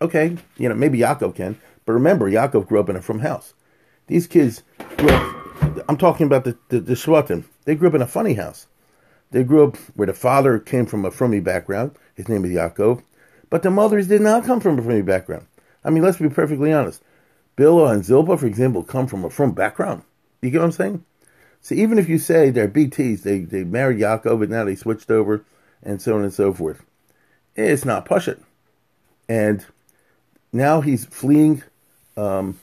Okay, 0.02 0.38
you 0.58 0.70
know, 0.70 0.76
maybe 0.76 1.00
Yaakov 1.00 1.36
can, 1.36 1.60
but 1.86 1.94
remember, 1.94 2.30
Yaakov 2.30 2.68
grew 2.68 2.80
up 2.80 2.90
in 2.90 2.96
a 2.96 3.02
from 3.02 3.20
house. 3.20 3.54
These 4.08 4.28
kids 4.28 4.64
up, 4.80 5.36
I'm 5.90 5.98
talking 5.98 6.28
about 6.28 6.44
the, 6.44 6.58
the, 6.70 6.80
the 6.80 6.94
Shvatim. 6.94 7.46
They 7.66 7.76
grew 7.76 7.90
up 7.90 7.96
in 7.96 8.02
a 8.02 8.08
funny 8.08 8.36
house. 8.36 8.68
They 9.32 9.44
grew 9.44 9.68
up 9.68 9.78
where 9.96 10.06
the 10.06 10.14
father 10.14 10.60
came 10.60 10.86
from 10.86 11.04
a 11.04 11.10
Frummy 11.10 11.44
background. 11.44 11.96
His 12.16 12.30
name 12.30 12.46
is 12.46 12.52
Yaakov. 12.52 13.04
But 13.50 13.64
the 13.64 13.72
mothers 13.72 14.08
did 14.08 14.22
not 14.22 14.46
come 14.46 14.60
from 14.60 14.78
a 14.78 14.82
Frummy 14.82 15.06
background. 15.06 15.48
I 15.84 15.90
mean, 15.90 16.04
let's 16.04 16.18
be 16.18 16.30
perfectly 16.30 16.72
honest. 16.72 17.02
Bilhah 17.58 17.92
and 17.92 18.06
Zilpah, 18.06 18.38
for 18.38 18.46
example, 18.46 18.84
come 18.84 19.08
from 19.08 19.26
a 19.26 19.30
from 19.30 19.54
background. 19.54 20.04
You 20.42 20.52
get 20.52 20.60
what 20.60 20.66
I'm 20.66 20.72
saying? 20.72 21.04
So 21.62 21.76
even 21.76 21.98
if 21.98 22.08
you 22.08 22.20
say 22.20 22.50
they're 22.50 22.68
BTs, 22.68 23.24
they, 23.24 23.40
they 23.40 23.64
married 23.64 24.00
Yaakov, 24.00 24.40
but 24.40 24.50
now 24.50 24.64
they 24.64 24.76
switched 24.76 25.10
over, 25.10 25.44
and 25.82 26.02
so 26.02 26.16
on 26.16 26.24
and 26.24 26.34
so 26.34 26.54
forth, 26.54 26.86
it's 27.56 27.84
not 27.84 28.06
Pushit. 28.06 28.42
And 29.28 29.66
now 30.52 30.82
he's 30.82 31.06
fleeing, 31.06 31.64
um, 32.16 32.60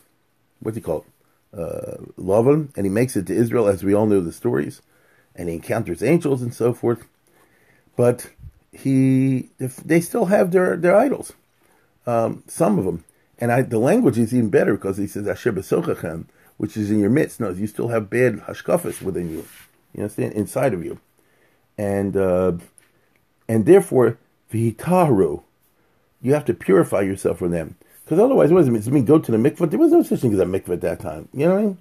what's 0.61 0.77
he 0.77 0.81
called? 0.81 1.05
Uh, 1.53 1.99
Lavan, 2.19 2.77
and 2.77 2.85
he 2.85 2.91
makes 2.91 3.17
it 3.17 3.27
to 3.29 3.35
Israel, 3.35 3.69
as 3.69 3.85
we 3.85 3.95
all 3.95 4.07
know 4.07 4.21
the 4.21 4.33
stories, 4.33 4.83
and 5.37 5.49
he 5.49 5.57
encounters 5.57 6.03
angels 6.03 6.43
and 6.43 6.53
so 6.53 6.73
forth. 6.73 7.07
But 7.97 8.31
he, 8.73 9.51
they 9.59 10.01
still 10.01 10.27
have 10.27 10.51
their, 10.51 10.77
their 10.77 10.97
idols, 10.97 11.33
um, 12.07 12.43
some 12.49 12.79
of 12.79 12.85
them. 12.85 13.05
And 13.39 13.53
I, 13.53 13.63
the 13.63 13.79
language 13.79 14.19
is 14.19 14.35
even 14.35 14.51
better 14.51 14.75
because 14.75 14.97
he 14.97 15.07
says 15.07 15.29
Asher 15.29 15.53
which 16.57 16.77
is 16.77 16.91
in 16.91 16.99
your 16.99 17.11
midst. 17.11 17.41
No, 17.41 17.51
you 17.51 17.67
still 17.67 17.89
have 17.89 18.11
bad 18.11 18.41
hashkafas 18.41 19.03
within 19.03 19.31
you. 19.31 19.47
You 19.93 20.03
understand? 20.03 20.33
Inside 20.35 20.75
of 20.75 20.85
you. 20.85 20.99
And 21.79 22.17
uh, 22.17 22.53
and 23.49 23.67
therefore 23.67 24.19
v'hitaharu, 24.53 25.43
you 26.25 26.33
have 26.33 26.47
to 26.47 26.55
purify 26.55 27.03
yourself 27.03 27.39
from 27.39 27.53
them. 27.53 27.77
Because 28.05 28.19
otherwise, 28.19 28.51
what 28.51 28.61
does 28.61 28.69
it 28.69 28.71
mean? 28.73 28.81
Does 28.81 28.89
it 28.89 28.93
mean 28.95 29.05
go 29.05 29.19
to 29.19 29.31
the 29.31 29.37
mikvah? 29.39 29.71
There 29.71 29.79
was 29.79 29.93
no 29.93 30.03
such 30.03 30.21
thing 30.21 30.33
as 30.33 30.41
a 30.41 30.45
mikvah 30.45 30.71
at 30.71 30.81
that 30.81 31.01
time. 31.01 31.29
You 31.33 31.47
know 31.47 31.55
what 31.55 31.61
I 31.61 31.63
mean? 31.63 31.79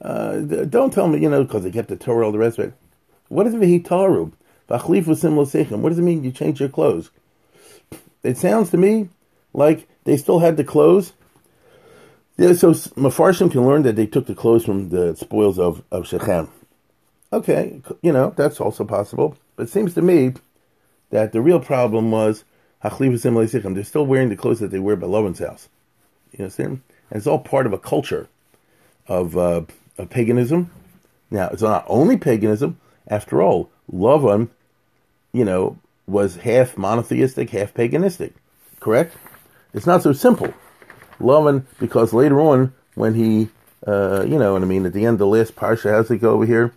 Uh, 0.00 0.64
don't 0.64 0.92
tell 0.92 1.08
me, 1.08 1.20
you 1.20 1.28
know, 1.28 1.44
because 1.44 1.64
they 1.64 1.70
kept 1.70 1.88
the 1.88 1.96
Torah, 1.96 2.26
all 2.26 2.32
the 2.32 2.38
rest 2.38 2.58
of 2.58 2.66
it. 2.66 2.74
What 3.28 3.46
is 3.46 3.54
v'hitaharu? 3.54 4.32
V'achlifu 4.68 5.16
sim 5.16 5.36
What 5.82 5.88
does 5.88 5.98
it 5.98 6.02
mean 6.02 6.24
you 6.24 6.30
change 6.30 6.60
your 6.60 6.68
clothes? 6.68 7.10
It 8.22 8.38
sounds 8.38 8.70
to 8.70 8.76
me 8.76 9.08
like 9.52 9.88
they 10.04 10.16
still 10.16 10.38
had 10.38 10.56
the 10.56 10.64
clothes. 10.64 11.12
Yeah, 12.36 12.52
so 12.54 12.70
Mefarshim 12.70 13.50
can 13.50 13.66
learn 13.66 13.82
that 13.82 13.96
they 13.96 14.06
took 14.06 14.26
the 14.26 14.34
clothes 14.34 14.64
from 14.64 14.88
the 14.88 15.14
spoils 15.16 15.58
of, 15.58 15.82
of 15.90 16.06
Shechem. 16.06 16.48
Okay, 17.32 17.82
you 18.00 18.12
know, 18.12 18.32
that's 18.36 18.60
also 18.60 18.84
possible. 18.84 19.36
But 19.56 19.64
it 19.64 19.70
seems 19.70 19.94
to 19.94 20.02
me 20.02 20.34
that 21.10 21.32
the 21.32 21.40
real 21.40 21.60
problem 21.60 22.10
was 22.10 22.44
they're 23.76 23.84
still 23.84 24.06
wearing 24.06 24.28
the 24.28 24.36
clothes 24.36 24.60
that 24.60 24.70
they 24.70 24.78
wear 24.78 24.96
by 24.96 25.06
Lavan's 25.06 25.38
house. 25.38 25.68
You 26.32 26.44
understand? 26.44 26.82
And 27.10 27.18
it's 27.18 27.26
all 27.26 27.38
part 27.38 27.66
of 27.66 27.72
a 27.72 27.78
culture 27.78 28.28
of, 29.06 29.36
uh, 29.36 29.62
of 29.98 30.10
paganism. 30.10 30.70
Now, 31.30 31.48
it's 31.48 31.62
not 31.62 31.84
only 31.86 32.16
paganism. 32.16 32.78
After 33.08 33.42
all, 33.42 33.70
Lavan, 33.92 34.48
you 35.32 35.44
know, 35.44 35.78
was 36.06 36.36
half 36.36 36.76
monotheistic, 36.76 37.50
half 37.50 37.74
paganistic. 37.74 38.32
Correct? 38.80 39.16
It's 39.72 39.86
not 39.86 40.02
so 40.02 40.12
simple. 40.12 40.52
Lavan, 41.20 41.64
because 41.78 42.12
later 42.12 42.40
on, 42.40 42.72
when 42.94 43.14
he, 43.14 43.48
uh, 43.86 44.24
you 44.26 44.38
know, 44.38 44.56
and 44.56 44.64
I 44.64 44.68
mean, 44.68 44.86
at 44.86 44.92
the 44.92 45.06
end 45.06 45.14
of 45.14 45.18
the 45.18 45.26
last 45.26 45.54
parsha, 45.56 45.90
how's 45.90 46.10
it 46.10 46.18
go 46.18 46.32
over 46.32 46.46
here? 46.46 46.72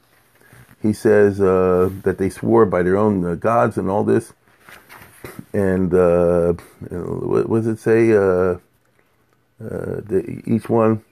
He 0.82 0.94
says 0.94 1.42
uh, 1.42 1.90
that 2.04 2.18
they 2.18 2.30
swore 2.30 2.66
by 2.66 2.84
their 2.84 2.98
own 2.98 3.26
uh, 3.26 3.36
gods 3.36 3.78
and 3.78 3.90
all 3.90 4.04
this. 4.04 4.34
And 5.54 5.94
uh, 5.94 6.54
what, 6.90 7.64
does 7.64 7.68
it 7.68 7.80
say? 7.80 8.12
Uh, 8.14 8.58
uh, 9.64 10.02
the, 10.04 10.44
each 10.46 10.70
one, 10.70 11.04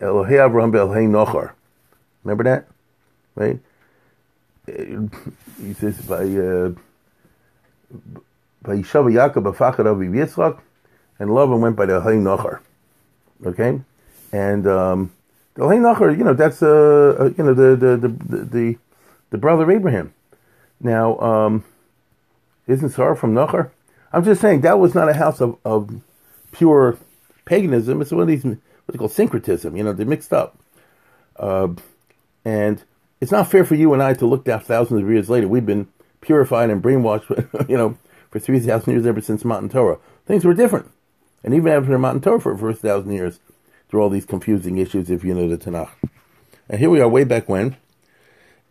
Elohei 0.00 0.38
Avraham 0.38 0.72
Elohei 0.72 1.06
Nochar. 1.08 1.52
Remember 2.24 2.44
that? 2.44 2.66
Right? 3.34 3.60
He 4.66 5.74
says 5.74 6.00
by 6.02 6.24
by 8.62 8.76
Yishava 8.76 9.12
Yaakov 9.12 9.54
B'Fachar 9.54 9.84
Aviv 9.84 10.10
Yitzchak, 10.10 10.60
and 11.18 11.30
Lavan 11.30 11.60
went 11.60 11.76
by 11.76 11.86
the 11.86 12.00
Elohei 12.00 12.20
Nochar. 12.20 12.60
Okay? 13.44 13.80
And 14.32 14.66
um, 14.66 15.12
the 15.54 15.62
Elohei 15.62 15.78
Nochar, 15.78 16.16
you 16.16 16.24
know, 16.24 16.34
that's 16.34 16.62
uh, 16.62 17.16
uh, 17.18 17.24
you 17.36 17.44
know 17.44 17.54
the 17.54 17.76
the 17.76 17.96
the 17.96 18.44
the, 18.44 18.76
the 19.30 19.38
brother 19.38 19.70
Abraham. 19.70 20.12
Now, 20.80 21.18
um, 21.18 21.64
isn't 22.66 22.90
Sarah 22.90 23.16
from 23.16 23.34
Nochar? 23.34 23.70
I'm 24.12 24.24
just 24.24 24.40
saying 24.40 24.62
that 24.62 24.78
was 24.78 24.94
not 24.94 25.08
a 25.08 25.14
house 25.14 25.40
of, 25.40 25.58
of 25.64 26.00
pure 26.52 26.98
paganism. 27.44 28.00
It's 28.00 28.12
one 28.12 28.22
of 28.22 28.28
these 28.28 28.44
what 28.44 28.58
they 28.92 28.98
call 28.98 29.08
syncretism. 29.08 29.76
You 29.76 29.84
know, 29.84 29.92
they're 29.92 30.06
mixed 30.06 30.32
up, 30.32 30.58
uh, 31.36 31.68
and 32.44 32.82
it's 33.20 33.32
not 33.32 33.50
fair 33.50 33.64
for 33.64 33.74
you 33.74 33.92
and 33.92 34.02
I 34.02 34.14
to 34.14 34.26
look 34.26 34.44
down 34.44 34.60
thousands 34.60 35.02
of 35.02 35.10
years 35.10 35.28
later. 35.28 35.48
We've 35.48 35.66
been 35.66 35.88
purified 36.20 36.70
and 36.70 36.82
brainwashed, 36.82 37.68
you 37.68 37.76
know, 37.76 37.98
for 38.30 38.38
three 38.38 38.60
thousand 38.60 38.92
years 38.92 39.06
ever 39.06 39.20
since 39.20 39.44
Matan 39.44 39.68
Torah. 39.68 39.98
Things 40.26 40.44
were 40.44 40.54
different, 40.54 40.90
and 41.44 41.54
even 41.54 41.72
after 41.72 41.98
Matan 41.98 42.20
Torah 42.20 42.40
for 42.40 42.52
the 42.54 42.58
first 42.58 42.80
thousand 42.80 43.12
years, 43.12 43.38
through 43.88 44.02
all 44.02 44.10
these 44.10 44.26
confusing 44.26 44.78
issues 44.78 45.10
if 45.10 45.24
you 45.24 45.34
know 45.34 45.48
the 45.48 45.58
Tanakh. 45.58 45.90
And 46.68 46.80
here 46.80 46.90
we 46.90 47.00
are, 47.00 47.08
way 47.08 47.24
back 47.24 47.48
when, 47.48 47.76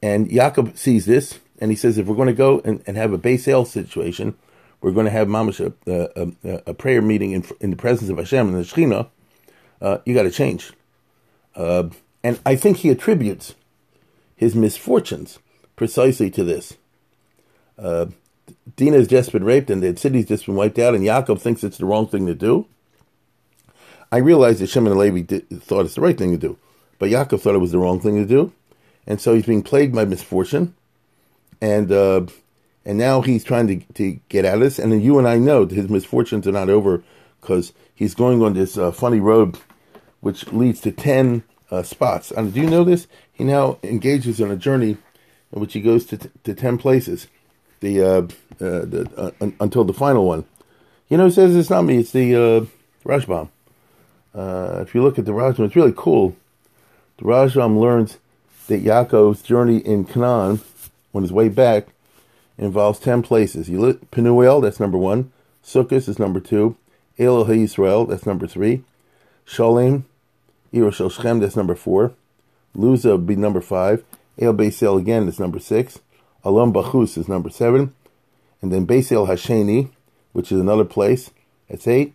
and 0.02 0.28
Yaakov 0.30 0.78
sees 0.78 1.06
this, 1.06 1.40
and 1.60 1.72
he 1.72 1.78
says, 1.78 1.98
if 1.98 2.08
we're 2.08 2.16
going 2.16 2.28
to 2.28 2.34
go 2.34 2.62
and, 2.66 2.84
and 2.86 2.98
have 2.98 3.14
a 3.14 3.18
base 3.18 3.46
sale 3.46 3.66
situation, 3.66 4.36
we're 4.82 4.92
going 4.92 5.06
to 5.06 5.12
have 5.12 5.28
mamash 5.28 5.60
a, 5.60 6.34
a, 6.48 6.62
a, 6.68 6.74
prayer 6.74 7.02
meeting 7.02 7.32
in, 7.32 7.46
in 7.60 7.72
the 7.72 7.76
presence 7.76 8.10
of 8.10 8.18
Hashem 8.18 8.48
and 8.48 8.58
the 8.58 8.62
Shekhinah, 8.62 9.08
uh, 9.82 9.98
you 10.06 10.14
got 10.14 10.24
to 10.24 10.32
change. 10.32 10.74
Uh, 11.56 11.90
and 12.24 12.40
I 12.46 12.56
think 12.56 12.78
he 12.78 12.90
attributes 12.90 13.56
his 14.36 14.56
misfortunes 14.56 15.40
precisely 15.76 16.30
to 16.32 16.44
this. 16.44 16.76
Uh, 17.78 18.08
has 18.78 19.08
just 19.08 19.32
been 19.32 19.44
raped 19.44 19.70
and 19.70 19.82
the 19.82 19.96
city's 19.98 20.28
just 20.28 20.46
been 20.46 20.56
wiped 20.56 20.80
out, 20.80 20.94
and 20.94 21.04
Yaakov 21.04 21.40
thinks 21.40 21.64
it's 21.64 21.78
the 21.78 21.86
wrong 21.86 22.08
thing 22.08 22.26
to 22.28 22.36
do. 22.36 22.68
I 24.12 24.18
realize 24.18 24.60
that 24.60 24.68
Shimon 24.68 24.92
and 24.92 25.00
Levi 25.00 25.22
did, 25.22 25.64
thought 25.64 25.86
it's 25.86 25.96
the 25.96 26.02
right 26.02 26.18
thing 26.18 26.32
to 26.32 26.38
do, 26.38 26.58
but 27.00 27.10
Yaakov 27.10 27.42
thought 27.42 27.56
it 27.56 27.60
was 27.60 27.72
the 27.72 27.80
wrong 27.80 28.00
thing 28.00 28.16
to 28.16 28.26
do, 28.26 28.54
and 29.08 29.20
so 29.20 29.34
he's 29.34 29.46
being 29.46 29.64
plagued 29.64 29.96
by 29.96 30.06
misfortune, 30.06 30.76
and 31.62 31.92
uh, 31.92 32.26
and 32.86 32.98
now 32.98 33.22
he's 33.22 33.44
trying 33.44 33.68
to 33.68 33.80
to 33.94 34.20
get 34.30 34.46
at 34.46 34.62
us. 34.62 34.80
And 34.80 35.02
you 35.02 35.18
and 35.18 35.28
I 35.28 35.38
know 35.38 35.66
his 35.66 35.90
misfortunes 35.90 36.48
are 36.48 36.52
not 36.52 36.70
over 36.70 37.04
because 37.42 37.74
he's 37.94 38.16
going 38.16 38.42
on 38.42 38.54
this 38.54 38.78
uh, 38.78 38.92
funny 38.92 39.20
road, 39.20 39.58
which 40.22 40.48
leads 40.52 40.82
to 40.82 40.92
ten 40.92 41.44
uh, 41.72 41.84
spots. 41.84 42.32
And 42.32 42.54
do 42.54 42.62
you 42.62 42.70
know 42.70 42.84
this? 42.84 43.08
He 43.32 43.44
now 43.44 43.78
engages 43.84 44.40
in 44.40 44.52
a 44.52 44.56
journey 44.56 44.98
in 45.52 45.60
which 45.60 45.74
he 45.74 45.82
goes 45.82 46.06
to 46.08 46.18
t- 46.18 46.30
to 46.44 46.54
ten 46.54 46.78
places 46.78 47.28
the, 47.80 48.02
uh, 48.02 48.22
uh, 48.64 48.86
the 48.86 49.34
uh, 49.42 49.50
until 49.60 49.84
the 49.84 49.94
final 49.94 50.26
one. 50.26 50.46
You 51.10 51.18
know, 51.18 51.26
he 51.26 51.32
says 51.32 51.56
it's 51.56 51.70
not 51.70 51.84
me; 51.84 51.98
it's 51.98 52.12
the 52.12 52.36
uh, 52.36 52.66
Rashbam. 53.06 53.50
Uh, 54.34 54.80
if 54.82 54.94
you 54.96 55.02
look 55.02 55.20
at 55.20 55.26
the 55.26 55.32
Rashbam, 55.32 55.66
it's 55.66 55.76
really 55.76 55.94
cool. 55.96 56.36
The 57.18 57.24
Rashbam 57.24 57.80
learns 57.80 58.18
that 58.68 58.84
Yaakov's 58.84 59.42
journey 59.42 59.78
in 59.78 60.06
Canaan, 60.06 60.60
on 61.15 61.24
his 61.24 61.31
way 61.31 61.50
back, 61.50 61.88
involves 62.57 63.00
ten 63.00 63.24
places. 63.24 63.69
You 63.69 64.00
Penuel, 64.12 64.62
that's 64.62 64.79
number 64.79 64.98
one. 64.98 65.31
Sukkot 65.63 66.07
is 66.07 66.19
number 66.19 66.39
two. 66.39 66.75
Elohe 67.17 67.48
Yisrael, 67.48 68.07
that's 68.07 68.25
number 68.25 68.45
three. 68.45 68.84
Shalem, 69.45 70.05
Eroshel 70.74 71.12
Shechem, 71.12 71.39
that's 71.39 71.55
number 71.55 71.75
four. 71.75 72.13
Luza 72.75 73.13
would 73.13 73.25
be 73.25 73.36
number 73.36 73.62
five. 73.62 74.03
El 74.38 74.53
Beisel 74.53 75.00
again 75.00 75.27
is 75.27 75.39
number 75.39 75.60
six. 75.60 76.00
Alam 76.43 76.74
Bachus 76.74 77.17
is 77.17 77.29
number 77.29 77.50
seven. 77.50 77.95
And 78.62 78.72
then 78.72 78.86
Beis 78.86 79.12
El 79.12 79.27
Hasheni, 79.27 79.89
which 80.34 80.51
is 80.51 80.60
another 80.60 80.86
place, 80.86 81.31
that's 81.69 81.88
eight. 81.88 82.13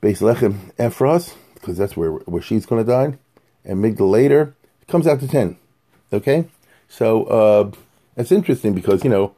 Beis 0.00 0.20
Lechem 0.20 0.74
Ephros, 0.76 1.34
because 1.54 1.76
that's 1.76 1.96
where, 1.96 2.12
where 2.12 2.42
she's 2.42 2.66
going 2.66 2.84
to 2.84 2.90
die. 2.90 3.18
And 3.64 3.82
Migdal 3.82 4.10
later, 4.10 4.54
it 4.80 4.88
comes 4.88 5.06
out 5.06 5.20
to 5.20 5.28
ten. 5.28 5.56
Okay? 6.12 6.46
So, 6.88 7.24
uh, 7.24 7.70
it's 8.16 8.32
interesting 8.32 8.74
because, 8.74 9.04
you 9.04 9.10
know, 9.10 9.34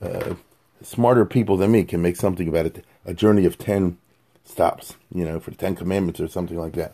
uh, 0.00 0.34
smarter 0.82 1.24
people 1.24 1.56
than 1.56 1.72
me 1.72 1.84
can 1.84 2.02
make 2.02 2.16
something 2.16 2.48
about 2.48 2.66
it. 2.66 2.84
A 3.04 3.14
journey 3.14 3.44
of 3.44 3.58
10 3.58 3.98
stops, 4.44 4.96
you 5.14 5.24
know, 5.24 5.40
for 5.40 5.50
the 5.50 5.56
Ten 5.56 5.74
Commandments 5.74 6.20
or 6.20 6.28
something 6.28 6.58
like 6.58 6.74
that. 6.74 6.92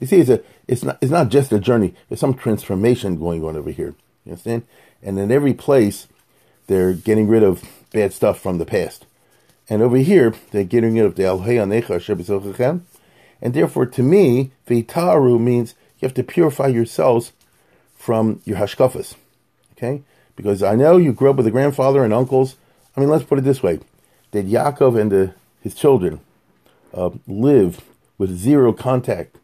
You 0.00 0.06
see, 0.06 0.20
it's, 0.20 0.30
a, 0.30 0.42
it's, 0.66 0.84
not, 0.84 0.98
it's 1.00 1.10
not 1.10 1.28
just 1.28 1.52
a 1.52 1.58
journey, 1.58 1.94
there's 2.08 2.20
some 2.20 2.34
transformation 2.34 3.18
going 3.18 3.44
on 3.44 3.56
over 3.56 3.70
here. 3.70 3.94
You 4.24 4.32
understand? 4.32 4.64
And 5.02 5.18
in 5.18 5.30
every 5.30 5.54
place, 5.54 6.06
they're 6.66 6.92
getting 6.92 7.28
rid 7.28 7.42
of 7.42 7.64
bad 7.92 8.12
stuff 8.12 8.40
from 8.40 8.58
the 8.58 8.66
past. 8.66 9.06
And 9.68 9.82
over 9.82 9.96
here, 9.96 10.34
they're 10.50 10.64
getting 10.64 10.94
rid 10.94 11.04
of 11.04 11.16
the 11.16 11.24
al 11.24 11.42
And 11.42 11.72
therefore, 13.54 13.86
to 13.86 14.02
me, 14.02 14.50
Vitaru 14.66 15.40
means 15.40 15.74
you 15.98 16.06
have 16.06 16.14
to 16.14 16.22
purify 16.22 16.68
yourselves 16.68 17.32
from 17.96 18.40
your 18.44 18.58
hashkafas. 18.58 19.14
Okay? 19.72 20.02
Because 20.38 20.62
I 20.62 20.76
know 20.76 20.98
you 20.98 21.12
grew 21.12 21.30
up 21.30 21.36
with 21.36 21.48
a 21.48 21.50
grandfather 21.50 22.04
and 22.04 22.14
uncles. 22.14 22.54
I 22.96 23.00
mean, 23.00 23.08
let's 23.08 23.24
put 23.24 23.38
it 23.38 23.44
this 23.44 23.60
way 23.60 23.80
Did 24.30 24.46
Yaakov 24.46 24.98
and 24.98 25.10
the, 25.10 25.34
his 25.60 25.74
children 25.74 26.20
uh, 26.94 27.10
live 27.26 27.82
with 28.18 28.30
zero 28.38 28.72
contact 28.72 29.36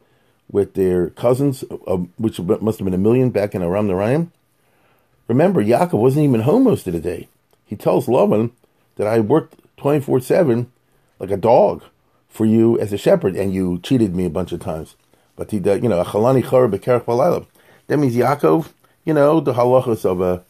with 0.49 0.75
their 0.75 1.11
cousins, 1.11 1.65
uh, 1.89 1.97
which 2.17 2.39
must 2.39 2.79
have 2.79 2.85
been 2.85 2.95
a 2.95 2.99
million 2.99 3.31
back 3.31 3.57
in 3.57 3.63
Aram 3.63 3.89
Naharaim. 3.89 4.29
Remember, 5.27 5.65
Yaakov 5.65 5.99
wasn't 5.99 6.27
even 6.27 6.43
home 6.43 6.63
most 6.63 6.87
of 6.87 6.93
the 6.93 7.01
day. 7.01 7.27
He 7.67 7.75
tells 7.75 8.07
Lavan 8.07 8.53
that 8.95 9.09
I 9.09 9.19
worked 9.19 9.57
24 9.79 10.21
7 10.21 10.71
like 11.19 11.33
a 11.33 11.37
dog 11.37 11.83
for 12.29 12.47
you 12.47 12.79
as 12.79 12.93
a 12.93 12.99
shepherd, 12.99 13.35
and 13.35 13.53
you 13.53 13.81
cheated 13.81 14.15
me 14.15 14.27
a 14.27 14.31
bunch 14.31 14.53
of 14.53 14.61
times. 14.61 14.95
But 15.35 15.51
he, 15.51 15.57
you 15.57 15.89
know, 15.89 16.05
that 16.05 17.99
means 17.99 18.15
Yaakov, 18.15 18.69
you 19.05 19.13
know, 19.13 19.41
the 19.41 19.55
halachas 19.55 20.05
of 20.05 20.21
a 20.21 20.45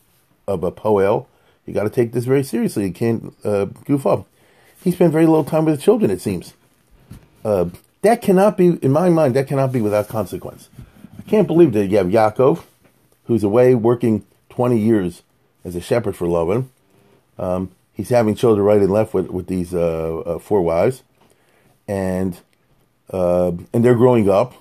of 0.46 0.62
a 0.64 0.72
poel, 0.72 1.26
you 1.66 1.72
got 1.72 1.84
to 1.84 1.90
take 1.90 2.12
this 2.12 2.24
very 2.24 2.44
seriously. 2.44 2.86
You 2.86 2.92
can't 2.92 3.34
uh, 3.44 3.64
goof 3.64 4.06
up. 4.06 4.26
He 4.82 4.90
spent 4.90 5.12
very 5.12 5.26
little 5.26 5.44
time 5.44 5.64
with 5.64 5.76
the 5.76 5.82
children, 5.82 6.10
it 6.10 6.20
seems. 6.20 6.52
Uh, 7.44 7.70
that 8.02 8.20
cannot 8.20 8.58
be, 8.58 8.78
in 8.82 8.92
my 8.92 9.08
mind, 9.08 9.34
that 9.34 9.48
cannot 9.48 9.72
be 9.72 9.80
without 9.80 10.08
consequence. 10.08 10.68
I 11.18 11.22
can't 11.22 11.46
believe 11.46 11.72
that 11.72 11.86
you 11.86 11.96
have 11.96 12.08
Yaakov, 12.08 12.64
who's 13.24 13.42
away 13.42 13.74
working 13.74 14.26
20 14.50 14.78
years 14.78 15.22
as 15.64 15.74
a 15.74 15.80
shepherd 15.80 16.14
for 16.14 16.26
Lavan. 16.26 16.68
Um, 17.38 17.70
he's 17.94 18.10
having 18.10 18.34
children 18.34 18.64
right 18.64 18.80
and 18.80 18.90
left 18.90 19.14
with, 19.14 19.28
with 19.28 19.46
these 19.46 19.72
uh, 19.72 20.18
uh, 20.18 20.38
four 20.38 20.60
wives. 20.60 21.02
And, 21.88 22.38
uh, 23.10 23.52
and 23.72 23.82
they're 23.84 23.94
growing 23.94 24.28
up, 24.28 24.54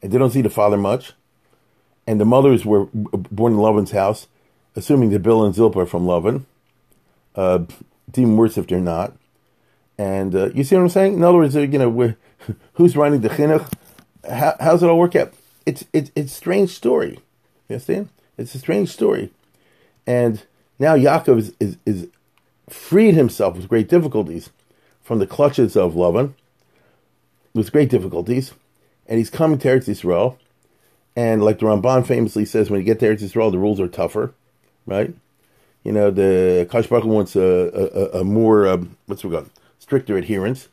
and 0.00 0.12
they 0.12 0.18
don't 0.18 0.30
see 0.30 0.42
the 0.42 0.50
father 0.50 0.76
much. 0.76 1.12
And 2.06 2.20
the 2.20 2.24
mothers 2.24 2.64
were 2.64 2.86
born 2.92 3.54
in 3.54 3.58
Lavan's 3.58 3.90
house, 3.90 4.28
assuming 4.76 5.10
that 5.10 5.22
Bilhah 5.24 5.46
and 5.46 5.54
Zilpah 5.54 5.80
are 5.80 5.86
from 5.86 6.06
Lavan. 6.06 6.44
uh, 7.34 7.60
even 8.16 8.36
worse 8.36 8.58
if 8.58 8.66
they're 8.66 8.80
not. 8.80 9.14
And 9.98 10.34
uh, 10.34 10.50
you 10.54 10.64
see 10.64 10.76
what 10.76 10.82
I'm 10.82 10.88
saying? 10.90 11.14
In 11.14 11.24
other 11.24 11.38
words, 11.38 11.56
uh, 11.56 11.60
you 11.60 11.78
know, 11.78 12.14
who's 12.74 12.96
running 12.96 13.20
the 13.22 13.28
chinuch? 13.30 13.70
How, 14.28 14.54
how's 14.60 14.82
it 14.82 14.88
all 14.88 14.98
work 14.98 15.16
out? 15.16 15.32
It's 15.66 15.84
it's 15.92 16.10
it's 16.14 16.32
a 16.32 16.34
strange 16.34 16.70
story. 16.70 17.20
You 17.68 17.74
understand? 17.74 18.08
It's 18.38 18.54
a 18.54 18.58
strange 18.58 18.90
story. 18.90 19.32
And 20.06 20.44
now 20.78 20.96
Yaakov 20.96 21.38
is, 21.38 21.52
is, 21.60 21.76
is 21.86 22.08
freed 22.68 23.14
himself 23.14 23.56
with 23.56 23.68
great 23.68 23.88
difficulties 23.88 24.50
from 25.02 25.18
the 25.18 25.26
clutches 25.26 25.76
of 25.76 25.94
Lavan, 25.94 26.34
with 27.54 27.72
great 27.72 27.90
difficulties, 27.90 28.52
and 29.06 29.18
he's 29.18 29.30
coming 29.30 29.58
to 29.58 29.68
Eretz 29.68 29.88
Yisrael. 29.88 30.36
And 31.16 31.42
like 31.42 31.60
the 31.60 31.66
Ramban 31.66 32.06
famously 32.06 32.44
says, 32.44 32.70
when 32.70 32.80
you 32.80 32.86
get 32.86 33.00
to 33.00 33.06
Eretz 33.06 33.22
Yisrael, 33.22 33.50
the 33.52 33.58
rules 33.58 33.80
are 33.80 33.88
tougher, 33.88 34.34
right? 34.86 35.14
You 35.84 35.92
know, 35.92 36.10
the 36.10 36.66
Kash 36.70 36.86
Baruch 36.86 37.04
wants 37.04 37.36
a, 37.36 37.40
a, 37.42 38.20
a 38.20 38.24
more, 38.24 38.66
um, 38.66 38.96
what's 39.06 39.22
we 39.22 39.30
got, 39.30 39.46
stricter 39.78 40.16
adherence. 40.16 40.68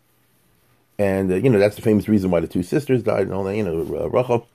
And, 0.97 1.31
uh, 1.31 1.35
you 1.35 1.49
know, 1.49 1.59
that's 1.59 1.75
the 1.75 1.81
famous 1.81 2.07
reason 2.07 2.31
why 2.31 2.39
the 2.39 2.47
two 2.47 2.63
sisters 2.63 3.03
died 3.03 3.23
and 3.23 3.33
all 3.33 3.43
that, 3.43 3.55
you 3.55 3.63
know, 3.63 3.81
uh, 3.81 4.09
Rachel. 4.09 4.47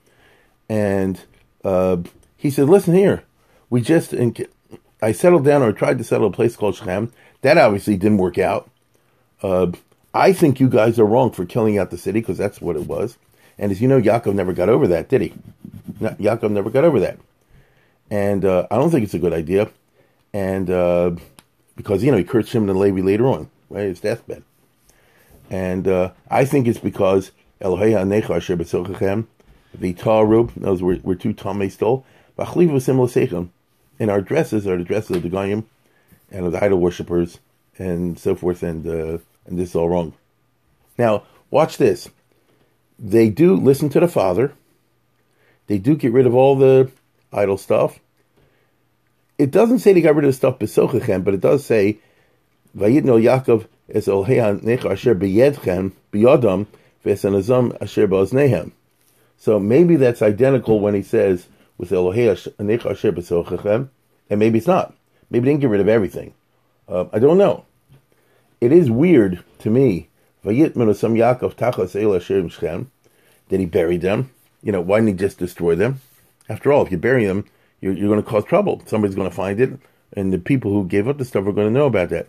And 0.67 1.21
uh, 1.63 1.97
he 2.35 2.49
said, 2.49 2.69
listen 2.69 2.93
here, 2.93 3.23
we 3.69 3.81
just, 3.81 4.13
I 5.01 5.11
settled 5.11 5.45
down 5.45 5.61
or 5.61 5.71
tried 5.71 5.97
to 5.97 6.03
settle 6.03 6.27
a 6.27 6.31
place 6.31 6.55
called 6.55 6.75
Shechem. 6.75 7.11
That 7.41 7.57
obviously 7.57 7.97
didn't 7.97 8.17
work 8.17 8.37
out. 8.37 8.69
Uh, 9.41 9.71
I 10.13 10.33
think 10.33 10.59
you 10.59 10.69
guys 10.69 10.99
are 10.99 11.05
wrong 11.05 11.31
for 11.31 11.45
killing 11.45 11.77
out 11.77 11.91
the 11.91 11.97
city 11.97 12.19
because 12.19 12.37
that's 12.37 12.59
what 12.59 12.75
it 12.75 12.87
was. 12.87 13.17
And 13.57 13.71
as 13.71 13.81
you 13.81 13.87
know, 13.87 14.01
Yaakov 14.01 14.33
never 14.33 14.53
got 14.53 14.69
over 14.69 14.87
that, 14.87 15.09
did 15.09 15.21
he? 15.21 15.33
Yaakov 15.99 16.51
never 16.51 16.69
got 16.69 16.83
over 16.83 16.99
that. 16.99 17.19
And 18.09 18.45
uh, 18.45 18.67
I 18.71 18.77
don't 18.77 18.89
think 18.89 19.03
it's 19.03 19.13
a 19.13 19.19
good 19.19 19.33
idea. 19.33 19.69
And 20.33 20.69
uh, 20.69 21.11
because, 21.75 22.03
you 22.03 22.11
know, 22.11 22.17
he 22.17 22.23
cursed 22.23 22.53
him 22.53 22.69
and 22.69 22.79
Levi 22.79 23.01
later 23.01 23.27
on, 23.27 23.49
right? 23.69 23.85
His 23.85 23.99
deathbed. 23.99 24.43
And 25.49 25.87
uh, 25.87 26.11
I 26.29 26.45
think 26.45 26.67
it's 26.67 26.79
because 26.79 27.31
Elohei 27.61 27.93
Anecha 27.93 28.37
Asher 28.37 28.57
B'Tzolchechem, 28.57 29.27
the 29.73 29.93
Taru, 29.93 30.51
those 30.55 30.81
were, 30.81 30.97
were 31.03 31.15
two 31.15 31.33
Tomei 31.33 31.71
stole, 31.71 32.05
V'achliv 32.37 32.69
V'sim 32.69 33.49
and 33.99 34.09
our 34.09 34.21
dresses 34.21 34.65
are 34.65 34.77
the 34.77 34.83
dresses 34.83 35.17
of 35.17 35.23
the 35.23 35.29
Goyim 35.29 35.67
and 36.31 36.45
of 36.45 36.53
the 36.53 36.63
idol 36.63 36.79
worshippers 36.79 37.39
and 37.77 38.17
so 38.17 38.35
forth, 38.35 38.63
and 38.63 38.85
uh, 38.87 39.17
and 39.45 39.57
this 39.57 39.69
is 39.69 39.75
all 39.75 39.89
wrong. 39.89 40.13
Now, 40.97 41.23
watch 41.49 41.77
this. 41.77 42.09
They 42.97 43.29
do 43.29 43.55
listen 43.55 43.89
to 43.89 43.99
the 43.99 44.07
Father. 44.07 44.53
They 45.67 45.77
do 45.77 45.95
get 45.95 46.11
rid 46.11 46.25
of 46.25 46.35
all 46.35 46.55
the 46.55 46.91
idol 47.31 47.57
stuff. 47.57 47.99
It 49.37 49.51
doesn't 49.51 49.79
say 49.79 49.93
they 49.93 50.01
got 50.01 50.15
rid 50.15 50.25
of 50.25 50.29
the 50.29 50.33
stuff 50.33 50.59
besochechem, 50.59 51.23
but 51.23 51.33
it 51.33 51.41
does 51.41 51.65
say, 51.65 51.99
"Vayitno 52.77 53.21
Yaakov 53.21 53.67
es 53.93 54.07
olhean 54.07 54.61
nech 54.61 54.85
asher 54.89 55.15
beyedchem 55.15 55.93
biyadam 56.11 56.67
v'esanazam 57.05 57.75
asher 57.81 58.07
ba'oznehem." 58.07 58.71
So 59.37 59.59
maybe 59.59 59.95
that's 59.95 60.21
identical 60.21 60.79
when 60.79 60.93
he 60.93 61.01
says 61.01 61.47
with 61.77 61.91
Elohei 61.91 62.35
nech 62.57 62.85
asher 62.85 63.11
besochechem, 63.11 63.89
and 64.29 64.39
maybe 64.39 64.57
it's 64.57 64.67
not. 64.67 64.93
Maybe 65.29 65.45
they 65.45 65.51
didn't 65.51 65.61
get 65.61 65.69
rid 65.69 65.81
of 65.81 65.87
everything. 65.87 66.33
Uh, 66.87 67.05
I 67.13 67.19
don't 67.19 67.37
know. 67.37 67.65
It 68.59 68.71
is 68.71 68.91
weird 68.91 69.43
to 69.59 69.69
me. 69.69 70.09
Yaakov 70.43 71.55
tachas 71.55 72.87
That 73.49 73.59
he 73.59 73.65
buried 73.65 74.01
them. 74.01 74.31
You 74.61 74.71
know, 74.71 74.81
why 74.81 74.97
didn't 74.97 75.07
he 75.09 75.13
just 75.15 75.37
destroy 75.37 75.75
them? 75.75 76.01
After 76.49 76.73
all, 76.73 76.85
if 76.85 76.91
you 76.91 76.97
bury 76.97 77.25
them, 77.25 77.45
you're, 77.79 77.93
you're 77.93 78.09
going 78.09 78.21
to 78.21 78.27
cause 78.27 78.43
trouble. 78.43 78.81
Somebody's 78.85 79.15
going 79.15 79.29
to 79.29 79.35
find 79.35 79.61
it, 79.61 79.79
and 80.13 80.33
the 80.33 80.39
people 80.39 80.71
who 80.73 80.85
gave 80.85 81.07
up 81.07 81.17
the 81.17 81.25
stuff 81.25 81.45
are 81.45 81.53
going 81.53 81.67
to 81.67 81.79
know 81.79 81.85
about 81.85 82.09
that. 82.09 82.27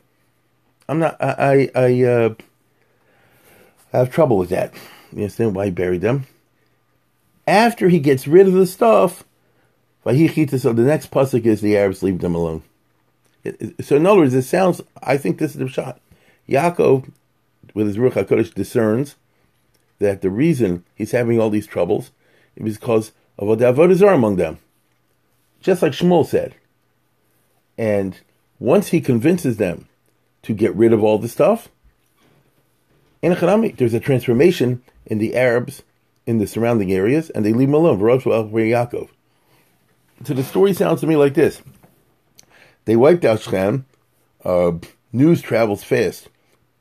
I'm 0.88 0.98
not. 0.98 1.16
I 1.20 1.70
I, 1.74 1.80
I 1.86 2.02
uh, 2.04 2.34
have 3.92 4.12
trouble 4.12 4.36
with 4.36 4.50
that. 4.50 4.74
You 5.12 5.22
understand 5.22 5.54
why 5.54 5.66
he 5.66 5.70
buried 5.70 6.02
them? 6.02 6.26
After 7.46 7.88
he 7.88 7.98
gets 7.98 8.28
rid 8.28 8.46
of 8.46 8.52
the 8.52 8.66
stuff, 8.66 9.24
so 10.04 10.12
the 10.12 10.82
next 10.82 11.10
pasuk 11.10 11.44
is 11.44 11.60
the 11.60 11.76
Arabs 11.76 12.02
leave 12.02 12.20
them 12.20 12.34
alone. 12.34 12.62
So 13.80 13.96
in 13.96 14.06
other 14.06 14.20
words, 14.20 14.34
it 14.34 14.42
sounds. 14.42 14.80
I 15.02 15.16
think 15.16 15.38
this 15.38 15.52
is 15.52 15.58
the 15.58 15.68
shot. 15.68 16.00
Yaakov, 16.48 17.10
with 17.74 17.86
his 17.86 17.96
Ruach 17.96 18.12
Hakodesh, 18.12 18.54
discerns 18.54 19.16
that 19.98 20.22
the 20.22 20.30
reason 20.30 20.84
he's 20.94 21.12
having 21.12 21.40
all 21.40 21.50
these 21.50 21.66
troubles 21.66 22.10
is 22.56 22.78
because 22.78 23.12
of 23.40 23.48
what 23.48 23.58
the 23.58 23.64
avodah 23.64 24.06
are 24.06 24.12
among 24.12 24.36
them, 24.36 24.58
just 25.60 25.82
like 25.82 25.92
Shmuel 25.92 26.26
said. 26.26 26.54
And 27.76 28.20
once 28.58 28.88
he 28.88 29.00
convinces 29.00 29.56
them 29.56 29.88
to 30.42 30.52
get 30.52 30.76
rid 30.76 30.92
of 30.92 31.02
all 31.02 31.18
the 31.18 31.28
stuff, 31.28 31.70
in 33.22 33.32
Hanami, 33.32 33.76
there's 33.76 33.94
a 33.94 34.00
transformation 34.00 34.82
in 35.06 35.18
the 35.18 35.34
Arabs 35.34 35.82
in 36.26 36.38
the 36.38 36.46
surrounding 36.46 36.92
areas, 36.92 37.30
and 37.30 37.44
they 37.44 37.52
leave 37.52 37.68
him 37.68 37.74
alone. 37.74 37.98
So 40.24 40.34
the 40.34 40.44
story 40.44 40.74
sounds 40.74 41.00
to 41.00 41.06
me 41.06 41.16
like 41.16 41.34
this. 41.34 41.62
They 42.84 42.96
wiped 42.96 43.24
out 43.24 43.40
Shechem. 43.40 43.86
Uh, 44.44 44.72
news 45.12 45.42
travels 45.42 45.82
fast 45.82 46.28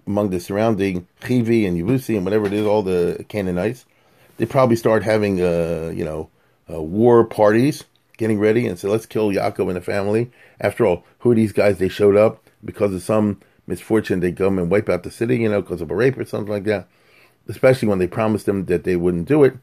among 0.05 0.29
the 0.29 0.39
surrounding 0.39 1.07
Chivi 1.21 1.67
and 1.67 1.77
Yevusi 1.77 2.15
and 2.15 2.25
whatever 2.25 2.47
it 2.47 2.53
is, 2.53 2.65
all 2.65 2.83
the 2.83 3.25
Canaanites. 3.27 3.85
They 4.37 4.45
probably 4.45 4.75
start 4.75 5.03
having, 5.03 5.41
uh, 5.41 5.91
you 5.93 6.05
know, 6.05 6.29
uh, 6.71 6.81
war 6.81 7.23
parties, 7.23 7.85
getting 8.17 8.39
ready, 8.39 8.67
and 8.67 8.77
say, 8.77 8.87
let's 8.87 9.05
kill 9.05 9.29
Yaakov 9.29 9.67
and 9.67 9.75
the 9.75 9.81
family. 9.81 10.31
After 10.59 10.85
all, 10.85 11.05
who 11.19 11.31
are 11.31 11.35
these 11.35 11.53
guys? 11.53 11.77
They 11.77 11.89
showed 11.89 12.15
up 12.15 12.43
because 12.63 12.93
of 12.93 13.01
some 13.01 13.39
misfortune. 13.67 14.19
They 14.19 14.31
come 14.31 14.59
and 14.59 14.69
wipe 14.69 14.89
out 14.89 15.03
the 15.03 15.11
city, 15.11 15.37
you 15.37 15.49
know, 15.49 15.61
because 15.61 15.81
of 15.81 15.91
a 15.91 15.95
rape 15.95 16.17
or 16.17 16.25
something 16.25 16.51
like 16.51 16.65
that. 16.65 16.87
Especially 17.47 17.87
when 17.87 17.99
they 17.99 18.07
promised 18.07 18.45
them 18.45 18.65
that 18.65 18.83
they 18.83 18.95
wouldn't 18.95 19.27
do 19.27 19.43
it. 19.43 19.57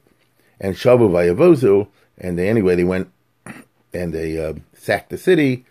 And 0.61 0.75
Shavu 0.75 1.11
Vayavozu, 1.11 1.88
and 2.19 2.38
they, 2.38 2.49
anyway, 2.49 2.77
they 2.77 2.85
went 2.85 3.11
and 3.95 4.12
they 4.12 4.45
uh, 4.45 4.55
sacked 4.75 5.11
the 5.11 5.19
city 5.19 5.64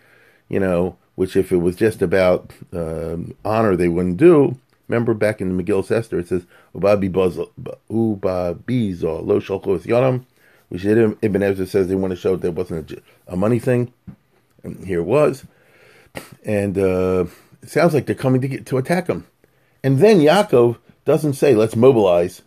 you 0.48 0.60
know, 0.60 0.96
which 1.14 1.36
if 1.36 1.52
it 1.52 1.58
was 1.58 1.76
just 1.76 2.02
about 2.02 2.52
um, 2.72 3.34
honor, 3.44 3.76
they 3.76 3.88
wouldn't 3.88 4.16
do. 4.16 4.56
Remember 4.88 5.14
back 5.14 5.40
in 5.40 5.56
the 5.56 5.62
Megillah 5.62 5.90
Esther, 5.90 6.18
it 6.20 6.28
says, 6.28 6.44
Ubabi 6.74 7.10
Ubabizo 7.90 9.26
lo 9.26 9.40
shalchos 9.40 9.82
yonam, 9.82 10.24
which 10.68 10.84
Ibn 10.84 11.42
Ezra 11.42 11.66
says 11.66 11.88
they 11.88 11.94
want 11.94 12.12
to 12.12 12.16
show 12.16 12.36
that 12.36 12.48
it 12.48 12.54
wasn't 12.54 12.90
a, 12.90 13.02
a 13.28 13.36
money 13.36 13.58
thing. 13.58 13.92
And 14.62 14.86
here 14.86 15.00
it 15.00 15.04
was. 15.04 15.44
And 16.44 16.76
uh, 16.76 17.26
it 17.62 17.70
sounds 17.70 17.94
like 17.94 18.06
they're 18.06 18.14
coming 18.14 18.40
to 18.40 18.48
get 18.48 18.66
to 18.66 18.78
attack 18.78 19.06
him. 19.06 19.26
And 19.82 19.98
then 19.98 20.18
Yaakov 20.18 20.78
doesn't 21.04 21.34
say, 21.34 21.54
let's 21.54 21.76
mobilize 21.76 22.42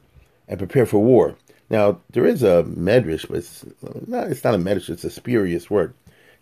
and 0.47 0.57
prepare 0.57 0.85
for 0.85 0.99
war. 0.99 1.35
Now, 1.69 1.99
there 2.09 2.25
is 2.25 2.43
a 2.43 2.63
medrash, 2.63 3.27
but 3.27 3.37
it's 3.37 3.65
not, 4.07 4.27
it's 4.27 4.43
not 4.43 4.55
a 4.55 4.57
medrash, 4.57 4.89
it's 4.89 5.03
a 5.03 5.09
spurious 5.09 5.69
word 5.69 5.93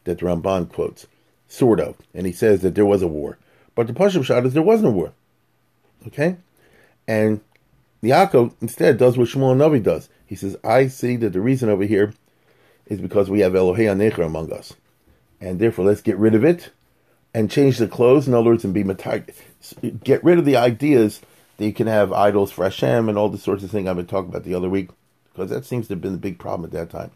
that 0.06 0.20
the 0.20 0.26
Ramban 0.26 0.72
quotes 0.72 1.06
sort 1.50 1.80
of, 1.80 1.96
and 2.14 2.26
he 2.26 2.32
says 2.32 2.62
that 2.62 2.76
there 2.76 2.86
was 2.86 3.02
a 3.02 3.08
war. 3.08 3.38
But 3.76 3.88
the 3.88 3.94
Pashim 3.94 4.24
shot 4.24 4.46
is 4.46 4.54
there 4.54 4.64
wasn't 4.64 4.90
a 4.90 4.92
war. 4.92 5.14
Okay? 6.08 6.38
And 7.08 7.42
Yaakov 8.02 8.54
instead 8.62 8.98
does 8.98 9.18
what 9.18 9.28
Shmuel 9.28 9.56
Navi 9.56 9.84
does. 9.84 10.10
He 10.28 10.36
says, 10.36 10.58
I 10.64 10.88
see 10.88 11.16
that 11.18 11.34
the 11.34 11.42
reason 11.42 11.70
over 11.70 11.86
here 11.86 12.14
is 12.86 13.02
because 13.02 13.30
we 13.30 13.40
have 13.40 13.54
Elohei 13.54 13.86
Anecher 13.86 14.26
among 14.26 14.52
us. 14.52 14.74
And 15.40 15.60
therefore, 15.60 15.86
let's 15.86 16.02
get 16.02 16.18
rid 16.18 16.36
of 16.36 16.44
it 16.44 16.72
and 17.34 17.50
change 17.50 17.78
the 17.78 17.88
clothes. 17.88 18.28
In 18.28 18.34
other 18.34 18.50
words, 18.50 18.66
and 18.66 18.74
be 18.74 18.84
matag. 18.84 19.34
Get 20.04 20.24
rid 20.24 20.38
of 20.38 20.46
the 20.46 20.58
ideas 20.58 21.22
that 21.58 21.66
you 21.66 21.74
can 21.74 21.88
have 21.88 22.12
idols 22.12 22.52
for 22.52 22.64
Hashem 22.64 23.10
and 23.10 23.18
all 23.18 23.30
the 23.30 23.38
sorts 23.38 23.64
of 23.64 23.72
things 23.72 23.88
I've 23.88 23.96
been 23.96 24.06
talking 24.06 24.30
about 24.30 24.44
the 24.44 24.54
other 24.54 24.70
week. 24.70 24.90
Because 25.34 25.50
that 25.50 25.66
seems 25.66 25.88
to 25.88 25.94
have 25.94 26.02
been 26.02 26.14
the 26.14 26.18
big 26.18 26.40
problem 26.40 26.66
at 26.66 26.72
that 26.72 26.90
time. 26.90 27.12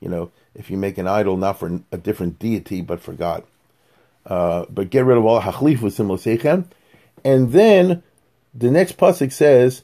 You 0.00 0.08
know, 0.08 0.30
if 0.54 0.70
you 0.70 0.76
make 0.76 0.98
an 0.98 1.06
idol 1.06 1.36
not 1.36 1.58
for 1.58 1.80
a 1.92 1.98
different 1.98 2.38
deity, 2.38 2.80
but 2.80 3.00
for 3.00 3.12
God. 3.12 3.44
Uh, 4.24 4.64
but 4.68 4.90
get 4.90 5.04
rid 5.04 5.18
of 5.18 5.24
all 5.24 5.40
hachlif 5.40 5.80
with 5.80 5.96
simulsechem. 5.96 6.66
And 7.24 7.52
then 7.52 8.02
the 8.54 8.70
next 8.70 8.96
pasuk 8.96 9.32
says 9.32 9.82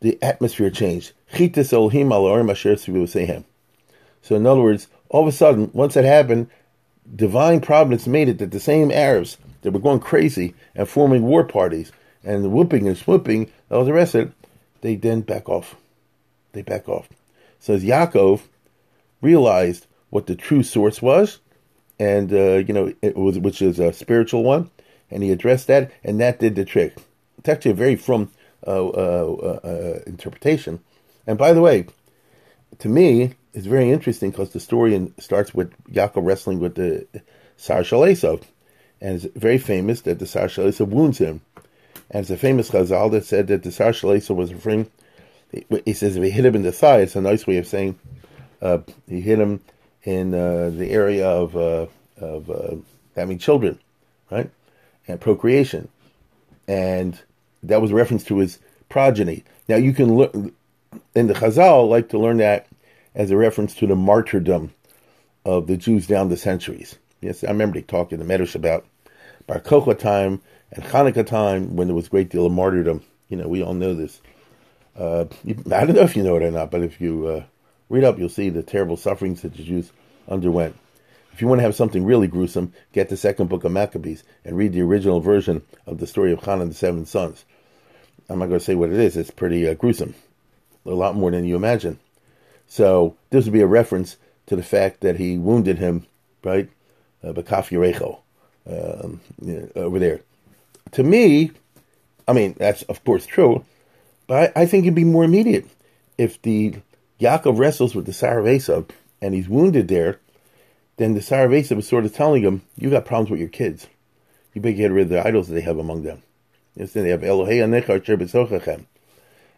the 0.00 0.18
atmosphere 0.22 0.70
changed. 0.70 1.12
Al 1.40 1.90
So 4.22 4.36
in 4.36 4.46
other 4.46 4.60
words, 4.60 4.88
all 5.08 5.22
of 5.22 5.28
a 5.28 5.32
sudden, 5.32 5.70
once 5.72 5.94
that 5.94 6.04
happened, 6.04 6.48
divine 7.14 7.60
providence 7.60 8.06
made 8.06 8.28
it 8.28 8.38
that 8.38 8.50
the 8.50 8.60
same 8.60 8.90
Arabs 8.90 9.36
that 9.62 9.72
were 9.72 9.80
going 9.80 10.00
crazy 10.00 10.54
and 10.74 10.88
forming 10.88 11.22
war 11.22 11.44
parties 11.44 11.92
and 12.22 12.52
whooping 12.52 12.88
and 12.88 12.96
swooping, 12.96 13.50
all 13.70 13.84
the 13.84 13.92
rest 13.92 14.14
of 14.14 14.28
it, 14.28 14.32
they 14.80 14.96
then 14.96 15.20
back 15.20 15.48
off. 15.48 15.76
They 16.52 16.62
back 16.62 16.88
off. 16.88 17.08
So 17.58 17.74
as 17.74 17.84
Yaakov 17.84 18.42
realized 19.20 19.86
what 20.10 20.26
the 20.26 20.36
true 20.36 20.62
source 20.62 21.00
was, 21.02 21.40
and 21.98 22.32
uh, 22.32 22.56
you 22.56 22.72
know 22.72 22.92
it 23.02 23.16
was 23.16 23.38
which 23.38 23.62
is 23.62 23.78
a 23.78 23.92
spiritual 23.92 24.44
one, 24.44 24.70
and 25.10 25.22
he 25.22 25.30
addressed 25.30 25.66
that, 25.68 25.90
and 26.02 26.20
that 26.20 26.38
did 26.38 26.54
the 26.56 26.64
trick. 26.64 26.96
It's 27.38 27.48
actually 27.48 27.72
a 27.72 27.74
very 27.74 27.96
from 27.96 28.30
uh, 28.66 28.86
uh, 28.88 29.60
uh 29.64 30.00
interpretation. 30.06 30.80
And 31.26 31.38
by 31.38 31.52
the 31.52 31.60
way, 31.60 31.86
to 32.78 32.88
me, 32.88 33.34
it's 33.52 33.66
very 33.66 33.90
interesting 33.90 34.30
because 34.30 34.50
the 34.50 34.60
story 34.60 35.12
starts 35.18 35.54
with 35.54 35.72
Yaakov 35.92 36.24
wrestling 36.24 36.60
with 36.60 36.74
the 36.74 37.06
Sar 37.56 37.84
shel 37.84 38.00
Esav, 38.00 38.42
and 39.00 39.16
it's 39.16 39.26
very 39.36 39.58
famous 39.58 40.02
that 40.02 40.18
the 40.18 40.26
Sar 40.26 40.48
shel 40.48 40.64
Esav 40.66 40.88
wounds 40.88 41.18
him. 41.18 41.40
And 42.10 42.22
it's 42.22 42.30
a 42.30 42.36
famous 42.36 42.70
Chazal 42.70 43.10
that 43.12 43.24
said 43.24 43.46
that 43.46 43.62
the 43.62 43.72
Sar 43.72 43.92
shel 43.92 44.10
Esav 44.10 44.36
was 44.36 44.52
referring, 44.52 44.90
he 45.84 45.92
says 45.92 46.16
if 46.16 46.22
he 46.22 46.30
hit 46.30 46.44
him 46.44 46.56
in 46.56 46.62
the 46.62 46.72
thigh, 46.72 47.00
it's 47.00 47.16
a 47.16 47.20
nice 47.20 47.46
way 47.46 47.58
of 47.58 47.66
saying 47.66 47.98
uh, 48.60 48.78
he 49.08 49.20
hit 49.20 49.38
him 49.38 49.60
in 50.02 50.34
uh, 50.34 50.70
the 50.70 50.90
area 50.90 51.26
of, 51.26 51.56
uh, 51.56 51.86
of 52.20 52.50
uh, 52.50 52.76
having 53.16 53.38
children, 53.38 53.78
right? 54.30 54.50
And 55.08 55.20
procreation. 55.20 55.88
And 56.66 57.20
that 57.62 57.80
was 57.80 57.90
a 57.90 57.94
reference 57.94 58.24
to 58.24 58.38
his 58.38 58.58
progeny. 58.88 59.44
Now 59.68 59.76
you 59.76 59.92
can 59.92 60.14
look, 60.16 60.34
in 61.14 61.26
the 61.26 61.34
Chazal, 61.34 61.88
like 61.88 62.08
to 62.10 62.18
learn 62.18 62.38
that 62.38 62.66
as 63.14 63.30
a 63.30 63.36
reference 63.36 63.74
to 63.76 63.86
the 63.86 63.96
martyrdom 63.96 64.72
of 65.44 65.66
the 65.66 65.76
Jews 65.76 66.06
down 66.06 66.28
the 66.28 66.36
centuries. 66.36 66.98
Yes, 67.20 67.44
I 67.44 67.48
remember 67.48 67.78
they 67.78 67.82
talked 67.82 68.12
in 68.12 68.18
the 68.18 68.24
Medrash 68.24 68.54
about 68.54 68.84
Bar 69.46 69.60
Kochba 69.60 69.98
time 69.98 70.40
and 70.70 70.84
Hanukkah 70.84 71.26
time 71.26 71.76
when 71.76 71.88
there 71.88 71.94
was 71.94 72.06
a 72.06 72.10
great 72.10 72.30
deal 72.30 72.46
of 72.46 72.52
martyrdom. 72.52 73.02
You 73.28 73.36
know, 73.36 73.48
we 73.48 73.62
all 73.62 73.74
know 73.74 73.94
this. 73.94 74.20
Uh, 74.96 75.24
I 75.46 75.84
don't 75.84 75.94
know 75.94 76.02
if 76.02 76.16
you 76.16 76.22
know 76.22 76.36
it 76.36 76.42
or 76.42 76.50
not, 76.50 76.70
but 76.70 76.82
if 76.82 77.00
you 77.00 77.26
uh, 77.26 77.44
read 77.88 78.04
up, 78.04 78.18
you'll 78.18 78.28
see 78.28 78.48
the 78.48 78.62
terrible 78.62 78.96
sufferings 78.96 79.42
that 79.42 79.54
the 79.54 79.62
Jews 79.62 79.92
underwent. 80.28 80.76
If 81.32 81.42
you 81.42 81.48
want 81.48 81.58
to 81.58 81.64
have 81.64 81.74
something 81.74 82.04
really 82.04 82.28
gruesome, 82.28 82.72
get 82.92 83.08
the 83.08 83.16
second 83.16 83.48
book 83.48 83.64
of 83.64 83.72
Maccabees 83.72 84.22
and 84.44 84.56
read 84.56 84.72
the 84.72 84.82
original 84.82 85.20
version 85.20 85.62
of 85.84 85.98
the 85.98 86.06
story 86.06 86.32
of 86.32 86.44
Hannah 86.44 86.62
and 86.62 86.70
the 86.70 86.76
seven 86.76 87.06
sons. 87.06 87.44
I'm 88.28 88.38
not 88.38 88.46
going 88.46 88.60
to 88.60 88.64
say 88.64 88.76
what 88.76 88.90
it 88.90 89.00
is. 89.00 89.16
It's 89.16 89.32
pretty 89.32 89.68
uh, 89.68 89.74
gruesome, 89.74 90.14
a 90.86 90.90
lot 90.90 91.16
more 91.16 91.30
than 91.30 91.44
you 91.44 91.56
imagine. 91.56 91.98
So 92.66 93.16
this 93.30 93.44
would 93.44 93.52
be 93.52 93.60
a 93.60 93.66
reference 93.66 94.16
to 94.46 94.56
the 94.56 94.62
fact 94.62 95.00
that 95.00 95.16
he 95.16 95.38
wounded 95.38 95.78
him, 95.78 96.06
right, 96.42 96.68
uh, 97.22 97.32
Yerecho, 97.32 98.18
um, 98.66 99.20
over 99.76 99.98
there. 99.98 100.20
To 100.92 101.02
me, 101.02 101.52
I 102.26 102.32
mean 102.32 102.54
that's 102.58 102.82
of 102.84 103.04
course 103.04 103.26
true, 103.26 103.64
but 104.26 104.52
I, 104.56 104.62
I 104.62 104.66
think 104.66 104.84
it'd 104.84 104.94
be 104.94 105.04
more 105.04 105.24
immediate 105.24 105.66
if 106.16 106.40
the 106.42 106.76
Yaakov 107.20 107.58
wrestles 107.58 107.94
with 107.94 108.06
the 108.06 108.12
Saravesa 108.12 108.88
and 109.20 109.34
he's 109.34 109.48
wounded 109.48 109.88
there. 109.88 110.20
Then 110.96 111.14
the 111.14 111.20
Saravesa 111.20 111.74
was 111.74 111.88
sort 111.88 112.04
of 112.04 112.14
telling 112.14 112.42
him, 112.42 112.62
"You 112.76 112.90
got 112.90 113.04
problems 113.04 113.30
with 113.30 113.40
your 113.40 113.48
kids. 113.48 113.88
You 114.52 114.60
better 114.60 114.76
get 114.76 114.92
rid 114.92 115.04
of 115.04 115.08
the 115.08 115.26
idols 115.26 115.48
that 115.48 115.54
they 115.54 115.60
have 115.62 115.78
among 115.78 116.04
them." 116.04 116.22
Yes, 116.76 116.92
they 116.92 117.08
have 117.08 117.22
Elohei 117.22 117.62
Anechar 117.62 118.84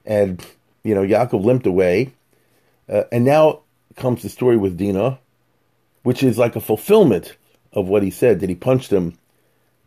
And, 0.05 0.45
you 0.87 0.95
know, 0.95 1.03
Yaakov 1.03 1.45
limped 1.45 1.67
away. 1.67 2.13
Uh, 2.89 3.03
and 3.11 3.25
now 3.25 3.61
comes 3.97 4.23
the 4.23 4.29
story 4.29 4.57
with 4.57 4.79
Dinah, 4.79 5.19
which 6.05 6.23
is 6.23 6.39
like 6.39 6.55
a 6.55 6.61
fulfillment 6.61 7.37
of 7.73 7.89
what 7.89 8.05
he 8.05 8.11
said, 8.11 8.41
that 8.41 8.49
he 8.49 8.55
punched 8.55 8.93
him 8.93 9.19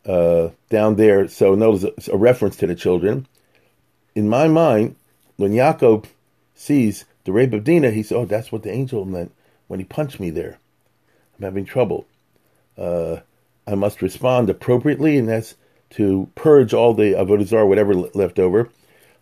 uh, 0.05 0.49
down 0.69 0.95
there. 0.95 1.27
So 1.29 1.55
notice 1.55 2.07
a, 2.07 2.13
a 2.13 2.17
reference 2.17 2.57
to 2.57 2.67
the 2.67 2.75
children. 2.75 3.27
In 4.15 4.27
my 4.27 4.47
mind, 4.47 4.95
when 5.38 5.53
Yaakov 5.53 6.07
sees 6.53 7.05
the 7.23 7.31
rape 7.31 7.53
of 7.53 7.63
Dinah, 7.63 7.91
he 7.91 8.03
says, 8.03 8.17
oh, 8.17 8.25
that's 8.25 8.51
what 8.51 8.63
the 8.63 8.71
angel 8.71 9.05
meant 9.05 9.31
when 9.67 9.79
he 9.79 9.85
punched 9.85 10.19
me 10.19 10.29
there. 10.29 10.59
I'm 11.38 11.45
having 11.45 11.63
trouble. 11.63 12.05
Uh, 12.77 13.17
I 13.65 13.75
must 13.75 14.01
respond 14.01 14.49
appropriately, 14.49 15.17
and 15.17 15.29
that's 15.29 15.55
to 15.91 16.29
purge 16.35 16.73
all 16.73 16.93
the 16.93 17.13
avodah 17.13 17.67
whatever 17.67 17.93
left 17.93 18.39
over. 18.39 18.69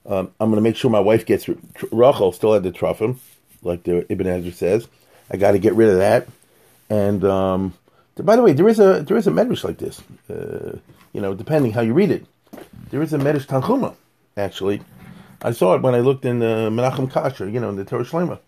Um, 0.07 0.31
I'm 0.39 0.49
going 0.49 0.55
to 0.55 0.61
make 0.61 0.77
sure 0.77 0.89
my 0.89 1.01
wife 1.01 1.25
gets 1.25 1.49
Rachel 1.91 2.31
still 2.31 2.53
had 2.53 2.63
the 2.63 2.71
truffim, 2.71 3.17
like 3.61 3.83
the 3.83 4.09
Ibn 4.11 4.25
Ezra 4.25 4.51
says. 4.53 4.87
I 5.29 5.37
got 5.37 5.51
to 5.51 5.59
get 5.59 5.73
rid 5.73 5.89
of 5.89 5.97
that. 5.97 6.27
And 6.89 7.23
um, 7.25 7.73
by 8.15 8.37
the 8.37 8.41
way, 8.41 8.53
there 8.53 8.69
is 8.69 8.79
a 8.79 9.03
there 9.03 9.17
is 9.17 9.27
a 9.27 9.31
medrash 9.31 9.63
like 9.63 9.77
this. 9.77 10.01
Uh, 10.29 10.79
you 11.13 11.19
know, 11.19 11.33
depending 11.33 11.73
how 11.73 11.81
you 11.81 11.93
read 11.93 12.11
it, 12.11 12.25
there 12.89 13.01
is 13.01 13.13
a 13.13 13.17
medrash 13.17 13.45
Tanchuma. 13.45 13.95
Actually, 14.37 14.81
I 15.41 15.51
saw 15.51 15.75
it 15.75 15.81
when 15.81 15.93
I 15.93 15.99
looked 15.99 16.23
in 16.23 16.39
the 16.39 16.69
Menachem 16.71 17.11
Kasher, 17.11 17.51
you 17.51 17.59
know, 17.59 17.69
in 17.69 17.75
the 17.75 17.83
Torah 17.83 18.05
Shlema, 18.05 18.39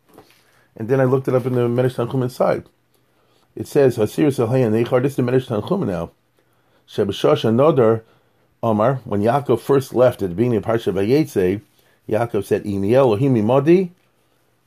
and 0.78 0.88
then 0.88 1.02
I 1.02 1.04
looked 1.04 1.28
it 1.28 1.36
up 1.36 1.46
in 1.46 1.54
the 1.54 1.68
medrash 1.68 1.96
Tanchuma 1.96 2.24
inside. 2.24 2.66
It 3.56 3.68
says 3.68 3.98
Nechar. 3.98 5.02
This 5.02 5.12
is 5.12 5.16
the 5.18 5.24
medrash 5.24 5.48
Tanchuma 5.48 5.86
now. 5.86 6.12
Shebashosha 6.88 7.54
Nodar 7.54 8.04
Omar, 8.62 8.96
when 9.06 9.22
Yaakov 9.22 9.60
first 9.60 9.94
left 9.94 10.22
at 10.22 10.30
the 10.30 10.36
beginning 10.36 10.58
of 10.58 10.66
Parsha 10.66 10.94
Vayetze, 10.94 11.62
Yaakov 12.10 12.44
said, 12.44 12.64
Imi 12.66 12.92
Elohim 12.94 13.36
imodi, 13.36 13.92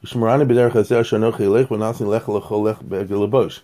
Shmarani 0.05 0.46
b'derech 0.48 0.72
hazer 0.72 1.02
shanochi 1.02 1.40
elech, 1.40 1.66
v'nasin 1.68 2.07
lech 2.07 2.26
lech 2.26 2.78
be'gilabosh. 2.88 3.61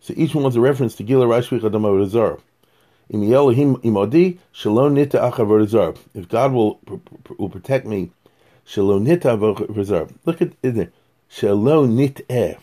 So 0.00 0.14
each 0.16 0.34
one 0.34 0.44
was 0.44 0.56
a 0.56 0.60
reference 0.60 0.94
to 0.96 1.02
Gila 1.02 1.26
Rashvi 1.26 1.60
Chadam 1.60 1.82
Avodah 1.82 2.40
Imi 3.12 3.30
Elohim 3.30 3.76
imodi, 3.76 4.38
shalom 4.52 4.94
nita 4.94 5.18
achav 5.18 5.98
If 6.14 6.28
God 6.28 6.52
will, 6.52 6.80
will 7.36 7.50
protect 7.50 7.84
me, 7.86 8.10
shalom 8.64 9.04
nita 9.04 9.28
avodah 9.28 10.14
Look 10.24 10.40
at 10.40 10.52
it 10.62 10.92
Shalom 11.28 11.94
nit 11.94 12.22
eh. 12.30 12.54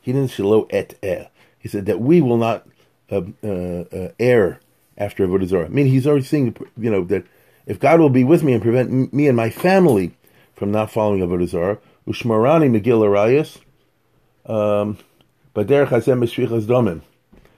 He 0.00 0.12
didn't 0.12 0.30
shalom 0.32 0.66
et 0.70 0.98
eh. 1.02 1.26
He 1.58 1.68
said 1.68 1.86
that 1.86 2.00
we 2.00 2.20
will 2.20 2.36
not 2.36 2.66
uh, 3.10 3.22
uh, 3.44 3.84
uh, 3.92 4.08
err 4.18 4.60
after 4.98 5.26
Avodah 5.26 5.46
Zarah. 5.46 5.66
I 5.66 5.68
mean, 5.68 5.86
he's 5.86 6.06
already 6.06 6.24
saying, 6.24 6.56
you 6.76 6.90
know, 6.90 7.04
that 7.04 7.24
if 7.66 7.78
God 7.78 8.00
will 8.00 8.10
be 8.10 8.24
with 8.24 8.42
me 8.42 8.52
and 8.52 8.60
prevent 8.60 9.12
me 9.12 9.28
and 9.28 9.36
my 9.36 9.48
family 9.48 10.14
from 10.56 10.72
not 10.72 10.90
following 10.90 11.20
Avodah 11.20 11.48
Zarah, 11.48 11.78
Ushmarani 12.06 12.68
Megil 12.68 13.00
Arayas, 13.00 13.58
um, 14.44 14.98
Baderech 15.54 15.88
Hazem 15.88 16.18
Meshvichas 16.18 16.64
Domim. 16.64 17.02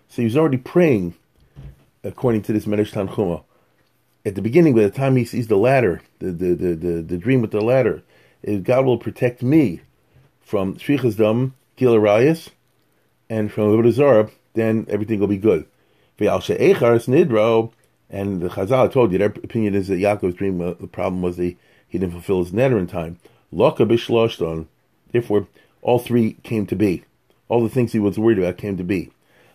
So 0.09 0.22
he's 0.22 0.37
already 0.37 0.59
praying, 0.59 1.14
according 2.05 2.42
to 2.42 2.53
this 2.53 2.66
Medrash 2.66 2.92
Tanchuma. 2.92 3.44
At 4.26 4.35
the 4.35 4.42
beginning, 4.42 4.74
by 4.74 4.83
the 4.83 4.90
time 4.90 5.16
he 5.16 5.24
sees 5.24 5.48
the 5.48 5.57
ladder, 5.57 6.03
the, 6.18 6.33
the, 6.33 6.55
the, 6.55 6.74
the, 6.74 7.03
the 7.03 7.18
dream 7.18 7.40
with 7.40 7.53
the 7.53 7.61
ladder, 7.61 8.03
if 8.42 8.62
God 8.64 8.85
will 8.85 8.98
protect 8.98 9.42
me 9.42 9.81
from 10.40 10.74
Shvichas 10.76 11.16
Dom, 11.16 11.55
Gil 11.76 11.94
and 13.31 13.53
from 13.53 13.64
Avodah 13.64 13.92
Zarah, 13.92 14.31
then 14.55 14.85
everything 14.90 15.20
will 15.20 15.29
be 15.29 15.38
good. 15.38 15.64
Nidro, 16.26 17.72
and 18.09 18.40
the 18.40 18.48
Chazal 18.48 18.92
told 18.92 19.12
you, 19.12 19.18
their 19.18 19.28
opinion 19.28 19.74
is 19.74 19.88
that 19.88 19.98
Yaakov's 19.98 20.35
dream, 20.35 20.61
uh, 20.61 20.74
the 20.74 20.87
problem 20.87 21.22
was 21.22 21.37
that 21.37 21.56
he 21.88 21.98
didn't 21.98 22.12
fulfill 22.12 22.42
his 22.44 22.52
neder 22.52 22.78
in 22.78 22.87
time. 22.87 23.18
Loka 23.52 23.88
bishloshton. 23.88 24.66
Therefore, 25.12 25.46
all 25.83 25.98
three 25.98 26.35
came 26.42 26.66
to 26.66 26.76
be. 26.76 27.04
All 27.48 27.62
the 27.62 27.68
things 27.68 27.92
he 27.92 27.98
was 27.98 28.18
worried 28.18 28.38
about 28.38 28.59
came 28.59 28.76
to 28.76 28.85
be. 28.85 29.11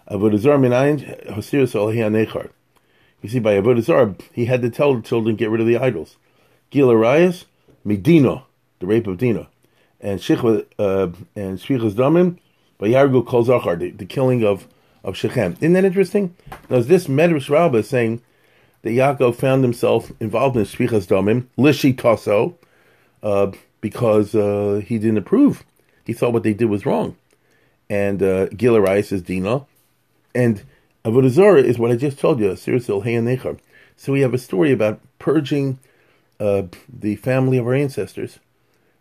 Avodazar 0.09 0.59
minayin 0.59 1.31
hosirus 1.31 1.73
nechar. 1.73 2.49
You 3.21 3.29
see, 3.29 3.39
by 3.39 3.55
Avodazar, 3.55 4.19
he 4.33 4.45
had 4.45 4.61
to 4.61 4.69
tell 4.69 4.93
the 4.95 5.01
children 5.01 5.35
get 5.35 5.49
rid 5.49 5.61
of 5.61 5.67
the 5.67 5.77
idols. 5.77 6.17
Gil 6.69 6.89
Arias, 6.89 7.45
Medina, 7.83 8.43
the 8.79 8.85
rape 8.85 9.07
of 9.07 9.17
Dina, 9.17 9.47
and 10.01 10.19
Shich 10.19 10.65
uh, 10.77 11.07
and 11.35 11.57
Shvichas 11.57 11.93
Damim, 11.93 12.37
by 12.77 12.89
Yargu 12.89 13.25
Kol 13.25 13.43
the, 13.43 13.91
the 13.91 14.05
killing 14.05 14.43
of 14.43 14.67
of 15.05 15.15
Shechem. 15.15 15.53
Isn't 15.61 15.73
that 15.73 15.85
interesting? 15.85 16.35
Now, 16.69 16.81
this 16.81 17.07
Medrash 17.07 17.49
Rabbah 17.49 17.83
saying 17.83 18.21
that 18.81 18.89
Yaakov 18.89 19.35
found 19.35 19.63
himself 19.63 20.11
involved 20.19 20.57
in 20.57 20.63
Shvichas 20.63 21.07
Damim, 21.07 21.45
Lishi 21.57 21.97
Tasso, 21.97 22.57
uh, 23.23 23.51
because 23.81 24.35
uh, 24.35 24.81
he 24.85 24.97
didn't 24.97 25.19
approve. 25.19 25.63
He 26.05 26.13
thought 26.13 26.33
what 26.33 26.43
they 26.43 26.53
did 26.53 26.65
was 26.65 26.85
wrong. 26.85 27.15
And 27.89 28.21
uh, 28.21 28.47
Gilarias 28.47 29.11
is 29.11 29.21
Dina. 29.21 29.65
And 30.33 30.63
Avodah 31.05 31.63
is 31.63 31.77
what 31.77 31.91
I 31.91 31.95
just 31.95 32.19
told 32.19 32.39
you, 32.39 32.49
Sirisil 32.49 33.05
Hayanechar. 33.05 33.59
So 33.95 34.11
we 34.11 34.21
have 34.21 34.33
a 34.33 34.39
story 34.39 34.71
about 34.71 34.99
purging 35.19 35.79
uh, 36.39 36.63
the 36.91 37.15
family 37.15 37.57
of 37.57 37.67
our 37.67 37.75
ancestors. 37.75 38.39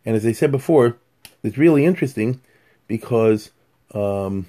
And 0.05 0.14
as 0.14 0.27
I 0.27 0.33
said 0.33 0.53
before, 0.53 0.99
it's 1.43 1.59
really 1.59 1.85
interesting 1.85 2.40
because 2.87 3.51
um, 3.95 4.47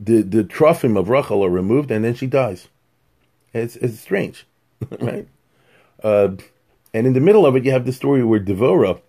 the 0.00 0.22
the 0.22 0.44
trophim 0.44 0.98
of 0.98 1.08
Rachel 1.08 1.44
are 1.44 1.50
removed, 1.50 1.90
and 1.90 2.04
then 2.04 2.14
she 2.14 2.26
dies. 2.26 2.68
It's 3.52 3.76
it's 3.76 4.00
strange, 4.00 4.46
right? 5.00 5.26
Uh, 6.02 6.36
and 6.92 7.06
in 7.06 7.12
the 7.12 7.20
middle 7.20 7.46
of 7.46 7.56
it, 7.56 7.64
you 7.64 7.72
have 7.72 7.86
the 7.86 7.92
story 7.92 8.24
where 8.24 8.40
Devora, 8.40 9.00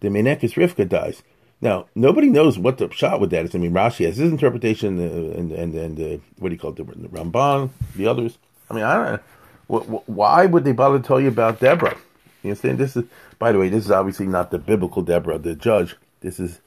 the 0.00 0.08
Menekes 0.08 0.54
Rivka, 0.54 0.88
dies. 0.88 1.22
Now, 1.60 1.86
nobody 1.94 2.28
knows 2.28 2.58
what 2.58 2.78
the 2.78 2.88
shot 2.90 3.20
with 3.20 3.30
that 3.30 3.44
is. 3.44 3.54
I 3.54 3.58
mean, 3.58 3.72
Rashi 3.72 4.06
has 4.06 4.16
his 4.16 4.30
interpretation, 4.30 4.98
uh, 4.98 5.38
and 5.38 5.52
and 5.52 5.74
and 5.74 6.00
uh, 6.00 6.22
what 6.38 6.50
do 6.50 6.54
you 6.54 6.60
call 6.60 6.70
it, 6.70 6.76
the, 6.76 6.84
Ramban, 6.84 7.70
the 7.96 8.06
others. 8.06 8.38
I 8.70 8.74
mean, 8.74 8.84
I 8.84 8.94
don't 8.94 9.12
know. 9.12 10.02
Why 10.06 10.46
would 10.46 10.64
they 10.64 10.72
bother 10.72 10.98
to 10.98 11.04
tell 11.04 11.20
you 11.20 11.28
about 11.28 11.60
Deborah? 11.60 11.96
You 12.42 12.50
understand? 12.50 12.78
This 12.78 12.96
is, 12.96 13.04
by 13.38 13.52
the 13.52 13.58
way, 13.58 13.68
this 13.68 13.84
is 13.84 13.90
obviously 13.90 14.26
not 14.26 14.50
the 14.50 14.58
biblical 14.58 15.02
Deborah, 15.02 15.38
the 15.38 15.54
judge. 15.54 15.96
This 16.20 16.40
is 16.40 16.60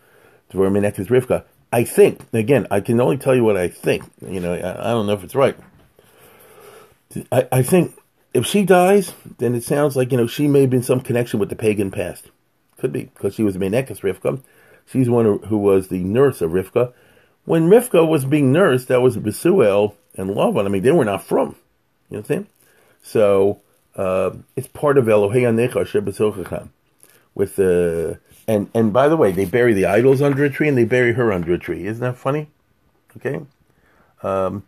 Devorah 0.51 0.71
Menekes 0.71 1.07
Rivka. 1.07 1.43
I 1.71 1.83
think, 1.83 2.21
again, 2.33 2.67
I 2.69 2.81
can 2.81 2.99
only 2.99 3.17
tell 3.17 3.35
you 3.35 3.43
what 3.43 3.57
I 3.57 3.69
think. 3.69 4.03
You 4.27 4.39
know, 4.39 4.53
I, 4.53 4.89
I 4.89 4.91
don't 4.91 5.07
know 5.07 5.13
if 5.13 5.23
it's 5.23 5.35
right. 5.35 5.55
I, 7.31 7.47
I, 7.51 7.63
think 7.63 7.97
if 8.33 8.45
she 8.45 8.63
dies, 8.63 9.13
then 9.37 9.55
it 9.55 9.63
sounds 9.63 9.95
like, 9.95 10.11
you 10.11 10.17
know, 10.17 10.27
she 10.27 10.47
may 10.47 10.61
have 10.61 10.69
been 10.69 10.83
some 10.83 11.01
connection 11.01 11.39
with 11.39 11.49
the 11.49 11.55
pagan 11.55 11.91
past. 11.91 12.29
Could 12.77 12.91
be, 12.91 13.03
because 13.03 13.35
she 13.35 13.43
was 13.43 13.57
Menekes 13.57 14.01
Rivka. 14.01 14.41
She's 14.85 15.09
one 15.09 15.39
who 15.43 15.57
was 15.57 15.87
the 15.87 16.03
nurse 16.03 16.41
of 16.41 16.51
Rivka. 16.51 16.93
When 17.45 17.69
Rivka 17.69 18.07
was 18.07 18.25
being 18.25 18.51
nursed, 18.51 18.87
that 18.89 19.01
was 19.01 19.17
Besuel, 19.17 19.95
and 20.15 20.31
Lavan, 20.31 20.65
I 20.65 20.69
mean, 20.69 20.83
they 20.83 20.91
were 20.91 21.05
not 21.05 21.23
from. 21.23 21.39
You 21.39 21.45
know 21.47 21.55
what 22.09 22.17
I'm 22.19 22.25
saying? 22.25 22.47
So 23.03 23.61
uh, 23.95 24.31
it's 24.55 24.67
part 24.67 24.97
of 24.97 25.05
Elohei 25.05 25.43
Anecha 25.43 25.85
Shebetzochachem. 25.85 26.69
With 27.33 27.55
the 27.55 28.19
and 28.47 28.69
and 28.73 28.91
by 28.91 29.07
the 29.07 29.17
way, 29.17 29.31
they 29.31 29.45
bury 29.45 29.73
the 29.73 29.85
idols 29.85 30.21
under 30.21 30.43
a 30.43 30.49
tree 30.49 30.67
and 30.67 30.77
they 30.77 30.85
bury 30.85 31.13
her 31.13 31.31
under 31.31 31.53
a 31.53 31.57
tree. 31.57 31.85
Isn't 31.85 32.01
that 32.01 32.17
funny? 32.17 32.49
Okay. 33.17 33.41
Um, 34.23 34.63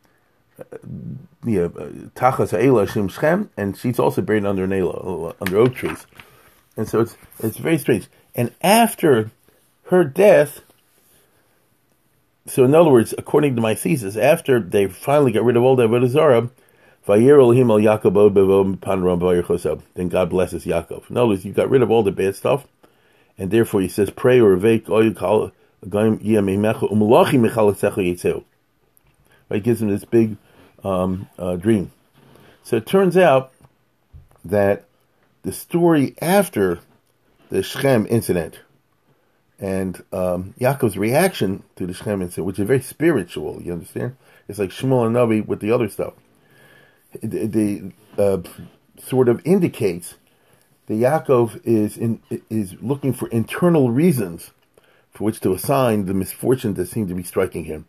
yeah, 1.45 1.67
Tachas 2.15 2.51
Ha'ela 2.51 2.85
Shchem, 2.87 3.49
and 3.57 3.77
she's 3.77 3.99
also 3.99 4.21
buried 4.21 4.45
under 4.45 4.63
an 4.63 4.73
Ela, 4.73 5.35
under 5.41 5.57
oak 5.57 5.75
trees. 5.75 6.05
And 6.77 6.87
so 6.87 7.01
it's 7.01 7.17
it's 7.39 7.57
very 7.57 7.77
strange. 7.77 8.07
And 8.35 8.53
after 8.61 9.31
her 9.87 10.03
death, 10.03 10.61
so 12.45 12.63
in 12.63 12.73
other 12.73 12.89
words, 12.89 13.13
according 13.17 13.55
to 13.55 13.61
my 13.61 13.75
thesis, 13.75 14.15
after 14.15 14.59
they 14.59 14.87
finally 14.87 15.31
got 15.31 15.43
rid 15.43 15.57
of 15.57 15.63
all 15.63 15.75
the 15.75 15.87
Avodah 15.87 16.49
then 19.93 20.07
God 20.09 20.29
blesses 20.29 20.65
Yaakov. 20.65 21.09
In 21.09 21.17
other 21.17 21.27
words, 21.27 21.43
you 21.43 21.51
got 21.51 21.69
rid 21.69 21.81
of 21.81 21.91
all 21.91 22.03
the 22.03 22.11
bad 22.11 22.35
stuff, 22.35 22.65
and 23.37 23.51
therefore 23.51 23.81
he 23.81 23.89
says, 23.89 24.09
pray 24.09 24.39
or 24.39 24.57
call 25.13 25.51
Right, 29.49 29.63
gives 29.63 29.81
him 29.81 29.89
this 29.89 30.05
big 30.05 30.37
um, 30.83 31.27
uh, 31.37 31.57
dream. 31.57 31.91
So 32.63 32.77
it 32.77 32.85
turns 32.85 33.17
out 33.17 33.51
that 34.45 34.85
the 35.43 35.51
story 35.51 36.15
after 36.21 36.79
the 37.49 37.61
Shechem 37.61 38.07
incident 38.09 38.61
and 39.59 40.01
um, 40.13 40.53
Yaakov's 40.59 40.97
reaction 40.97 41.63
to 41.75 41.85
the 41.85 41.93
Shechem 41.93 42.21
incident, 42.21 42.47
which 42.47 42.59
is 42.59 42.65
very 42.65 42.81
spiritual, 42.81 43.61
you 43.61 43.73
understand? 43.73 44.15
It's 44.47 44.59
like 44.59 44.69
Shmuel 44.69 45.05
and 45.05 45.15
Navi 45.15 45.45
with 45.45 45.59
the 45.59 45.71
other 45.71 45.89
stuff. 45.89 46.13
The, 47.21 47.91
uh, 48.17 48.37
sort 49.01 49.27
of 49.27 49.41
indicates 49.45 50.15
that 50.87 50.93
Yaakov 50.93 51.61
is 51.63 51.97
in, 51.97 52.21
is 52.49 52.75
looking 52.81 53.13
for 53.13 53.27
internal 53.29 53.91
reasons 53.91 54.51
for 55.11 55.23
which 55.25 55.39
to 55.41 55.53
assign 55.53 56.05
the 56.05 56.13
misfortune 56.13 56.73
that 56.73 56.87
seemed 56.87 57.09
to 57.09 57.15
be 57.15 57.23
striking 57.23 57.65
him. 57.65 57.85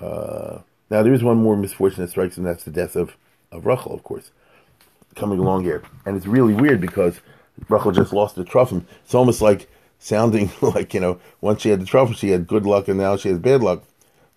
Uh, 0.00 0.60
now 0.90 1.02
there 1.02 1.12
is 1.12 1.22
one 1.22 1.38
more 1.38 1.56
misfortune 1.56 2.02
that 2.02 2.10
strikes 2.10 2.38
him. 2.38 2.44
That's 2.44 2.64
the 2.64 2.70
death 2.70 2.96
of 2.96 3.16
of 3.50 3.64
Rachel, 3.64 3.94
of 3.94 4.02
course, 4.02 4.30
coming 5.14 5.38
along 5.38 5.64
here, 5.64 5.82
and 6.04 6.16
it's 6.16 6.26
really 6.26 6.54
weird 6.54 6.80
because 6.80 7.20
Rachel 7.68 7.92
just 7.92 8.12
lost 8.12 8.36
the 8.36 8.44
truffle. 8.44 8.84
It's 9.04 9.14
almost 9.14 9.40
like 9.40 9.68
sounding 9.98 10.50
like 10.60 10.94
you 10.94 11.00
know 11.00 11.20
once 11.40 11.62
she 11.62 11.70
had 11.70 11.80
the 11.80 11.86
truffle, 11.86 12.14
she 12.14 12.30
had 12.30 12.46
good 12.46 12.66
luck, 12.66 12.88
and 12.88 12.98
now 12.98 13.16
she 13.16 13.28
has 13.30 13.38
bad 13.38 13.62
luck. 13.62 13.84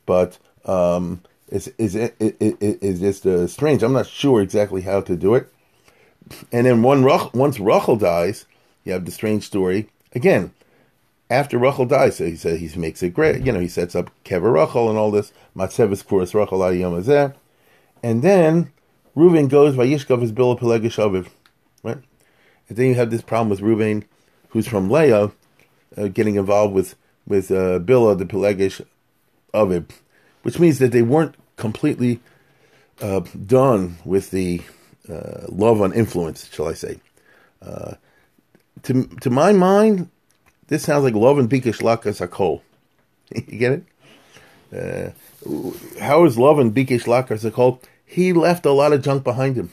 But 0.06 0.38
um, 0.66 1.22
it's 1.52 1.68
is 1.78 1.96
it, 1.96 2.16
it, 2.20 2.38
it, 2.40 2.80
it's 2.82 3.00
just 3.00 3.26
uh, 3.26 3.46
strange. 3.48 3.84
I'm 3.84 3.94
not 3.94 4.08
sure 4.08 4.42
exactly 4.42 4.82
how 4.82 5.02
to 5.02 5.16
do 5.16 5.36
it. 5.36 5.52
And 6.52 6.66
then 6.66 6.82
one 6.82 7.04
once 7.04 7.60
Rachel 7.60 7.98
dies, 7.98 8.46
you 8.84 8.94
have 8.94 9.06
the 9.06 9.12
strange 9.12 9.44
story 9.44 9.90
again 10.14 10.54
after 11.30 11.58
Rachel 11.58 11.86
dies, 11.86 12.18
so 12.18 12.26
he 12.26 12.36
said 12.36 12.60
he 12.60 12.80
makes 12.80 13.04
it 13.04 13.14
great. 13.14 13.46
You 13.46 13.52
know, 13.52 13.60
he 13.60 13.68
sets 13.68 13.96
up 13.96 14.12
Kever 14.26 14.54
Rachel 14.54 14.90
and 14.90 14.98
all 14.98 15.12
this 15.12 15.32
Matzevis 15.56 16.04
Kuras 16.06 16.34
Rachel 16.34 16.60
Ayom 16.60 17.34
and 18.04 18.22
then 18.22 18.72
Reuven 19.16 19.50
goes 19.50 19.76
by 19.76 19.86
Yishkov 19.86 20.24
is 20.24 20.32
Bilhah 20.32 20.60
Pelegish 20.60 20.98
Aviv, 20.98 21.28
right? 21.84 21.98
And 22.68 22.78
then 22.78 22.88
you 22.88 22.96
have 22.96 23.12
this 23.12 23.22
problem 23.22 23.50
with 23.50 23.60
Reuven, 23.60 24.06
who's 24.50 24.68
from 24.68 24.90
Leah, 24.90 25.32
uh, 25.98 26.08
getting 26.08 26.36
involved 26.36 26.74
with 26.74 26.96
with 27.28 27.52
uh, 27.52 27.80
Bilhah 27.80 28.18
the 28.18 28.26
Pelegish 28.26 28.82
Aviv, 29.54 29.90
which 30.44 30.60
means 30.60 30.80
that 30.80 30.92
they 30.92 31.02
weren't 31.02 31.36
completely 31.62 32.20
uh, 33.02 33.22
done 33.46 33.98
with 34.04 34.32
the 34.32 34.62
uh, 35.08 35.48
Lavan 35.48 35.96
influence, 35.96 36.50
shall 36.52 36.68
I 36.68 36.74
say? 36.74 37.00
Uh, 37.62 37.94
to 38.84 39.04
to 39.22 39.30
my 39.30 39.54
mind, 39.54 40.10
this 40.68 40.84
sounds 40.84 41.04
like 41.04 41.14
love 41.14 41.38
and 41.38 41.50
bikish 41.50 41.82
lakas 41.82 42.26
hakol. 42.26 42.62
you 43.36 43.58
get 43.58 43.72
it? 43.74 43.84
Uh, 44.76 45.12
how 46.00 46.26
is 46.26 46.38
love 46.38 46.60
and 46.60 46.74
bikish 46.74 47.04
lakas 47.04 47.50
hakol? 47.50 47.82
He 48.06 48.34
left 48.34 48.66
a 48.66 48.72
lot 48.72 48.94
of 48.94 49.04
junk 49.04 49.24
behind 49.24 49.56
him, 49.56 49.72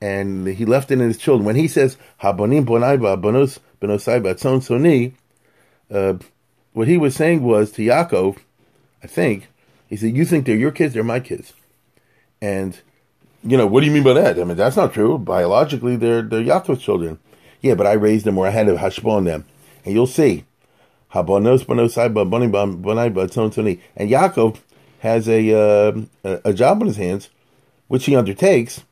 and 0.00 0.46
he 0.46 0.64
left 0.64 0.90
it 0.90 1.00
in 1.00 1.08
his 1.08 1.18
children. 1.18 1.46
When 1.46 1.56
he 1.56 1.68
says 1.68 1.96
habonim 2.20 2.66
bonaiba 2.66 3.20
bonos 3.20 3.58
benosaiba 3.80 4.34
tzon 4.34 4.60
soni, 4.60 5.14
uh, 5.90 6.18
what 6.72 6.88
he 6.88 6.98
was 6.98 7.14
saying 7.14 7.42
was 7.42 7.72
to 7.72 7.82
Yaakov, 7.82 8.38
I 9.02 9.06
think, 9.06 9.48
he 9.92 9.98
said, 9.98 10.16
"You 10.16 10.24
think 10.24 10.46
they're 10.46 10.56
your 10.56 10.70
kids? 10.70 10.94
They're 10.94 11.04
my 11.04 11.20
kids." 11.20 11.52
And 12.40 12.80
you 13.44 13.56
know, 13.56 13.66
what 13.66 13.80
do 13.80 13.86
you 13.86 13.92
mean 13.92 14.04
by 14.04 14.14
that? 14.14 14.38
I 14.38 14.44
mean, 14.44 14.56
that's 14.56 14.76
not 14.76 14.94
true. 14.94 15.18
Biologically, 15.18 15.96
they're 15.96 16.22
they're 16.22 16.42
Yaakov's 16.42 16.82
children. 16.82 17.18
Yeah, 17.60 17.74
but 17.74 17.86
I 17.86 17.92
raised 17.92 18.24
them, 18.24 18.38
or 18.38 18.46
I 18.46 18.50
had 18.50 18.68
a 18.68 18.76
hashbon 18.76 19.18
on 19.18 19.24
them 19.24 19.44
and 19.84 19.94
you'll 19.94 20.06
see. 20.06 20.44
And 21.14 21.26
Yaakov 24.10 24.58
has 25.00 25.28
a, 25.28 25.54
uh, 25.54 26.38
a 26.44 26.54
job 26.54 26.80
on 26.80 26.86
his 26.86 26.96
hands, 26.96 27.28
which 27.88 28.06
he 28.06 28.16
undertakes, 28.16 28.84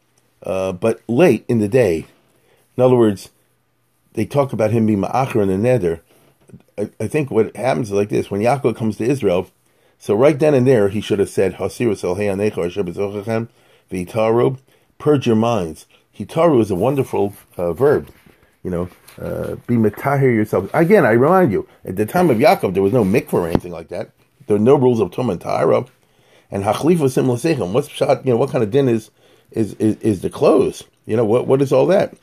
uh, 0.43 0.73
but 0.73 1.01
late 1.09 1.45
in 1.49 1.61
the 1.61 1.69
day. 1.69 2.07
In 2.77 2.83
other 2.83 2.97
words, 2.97 3.31
they 4.15 4.27
talk 4.27 4.53
about 4.53 4.71
him 4.73 4.87
being 4.87 5.01
ma'acher 5.01 5.43
in 5.43 5.49
the 5.49 5.57
nether. 5.57 6.03
I, 6.77 6.91
I, 6.99 7.07
think 7.07 7.31
what 7.31 7.57
happens 7.57 7.89
is 7.89 7.95
like 7.95 8.09
this: 8.09 8.31
when 8.31 8.41
Yaakov 8.41 8.77
comes 8.77 8.97
to 8.97 9.05
Israel, 9.05 9.49
so 10.01 10.15
right 10.15 10.39
then 10.39 10.55
and 10.55 10.67
there 10.67 10.89
he 10.89 11.01
should 11.01 11.19
have 11.19 11.29
said, 11.29 11.55
purge 14.99 15.27
your 15.27 15.37
minds. 15.37 15.87
Hitaru 16.19 16.61
is 16.61 16.71
a 16.71 16.75
wonderful 16.75 17.35
uh, 17.57 17.73
verb, 17.75 18.11
you 18.65 18.71
know, 18.71 18.89
uh, 19.21 19.57
be 19.67 19.77
metahir 19.77 20.35
yourself. 20.35 20.69
Again, 20.75 21.05
I 21.05 21.13
remind 21.13 21.53
you, 21.53 21.69
at 21.85 21.97
the 21.97 22.07
time 22.07 22.31
of 22.31 22.39
Yaakov, 22.39 22.75
there 22.75 22.83
was 22.83 22.95
no 22.95 23.05
mikvah 23.05 23.35
or 23.35 23.49
anything 23.49 23.73
like 23.73 23.89
that. 23.89 24.11
There 24.47 24.57
were 24.57 24.65
no 24.65 24.75
rules 24.75 25.01
of 25.01 25.13
tum 25.13 25.31
and 25.31 25.41
tahara. 25.41 25.85
And 26.51 26.65
hachlifa 26.65 27.11
sim 27.11 27.31
l'sechem. 27.31 27.73
What's 27.73 27.89
shot? 27.89 28.25
You 28.27 28.33
know, 28.33 28.39
what 28.39 28.51
kind 28.51 28.65
of 28.65 28.71
din 28.71 28.89
is 28.89 29.11
is 29.51 29.75
is, 29.75 29.97
is 29.99 30.23
the 30.23 30.31
clothes? 30.31 30.83
You 31.07 31.17
know, 31.17 31.25
what 31.25 31.47
what 31.47 31.63
is 31.63 31.73
all 31.73 31.87
that? 31.87 32.15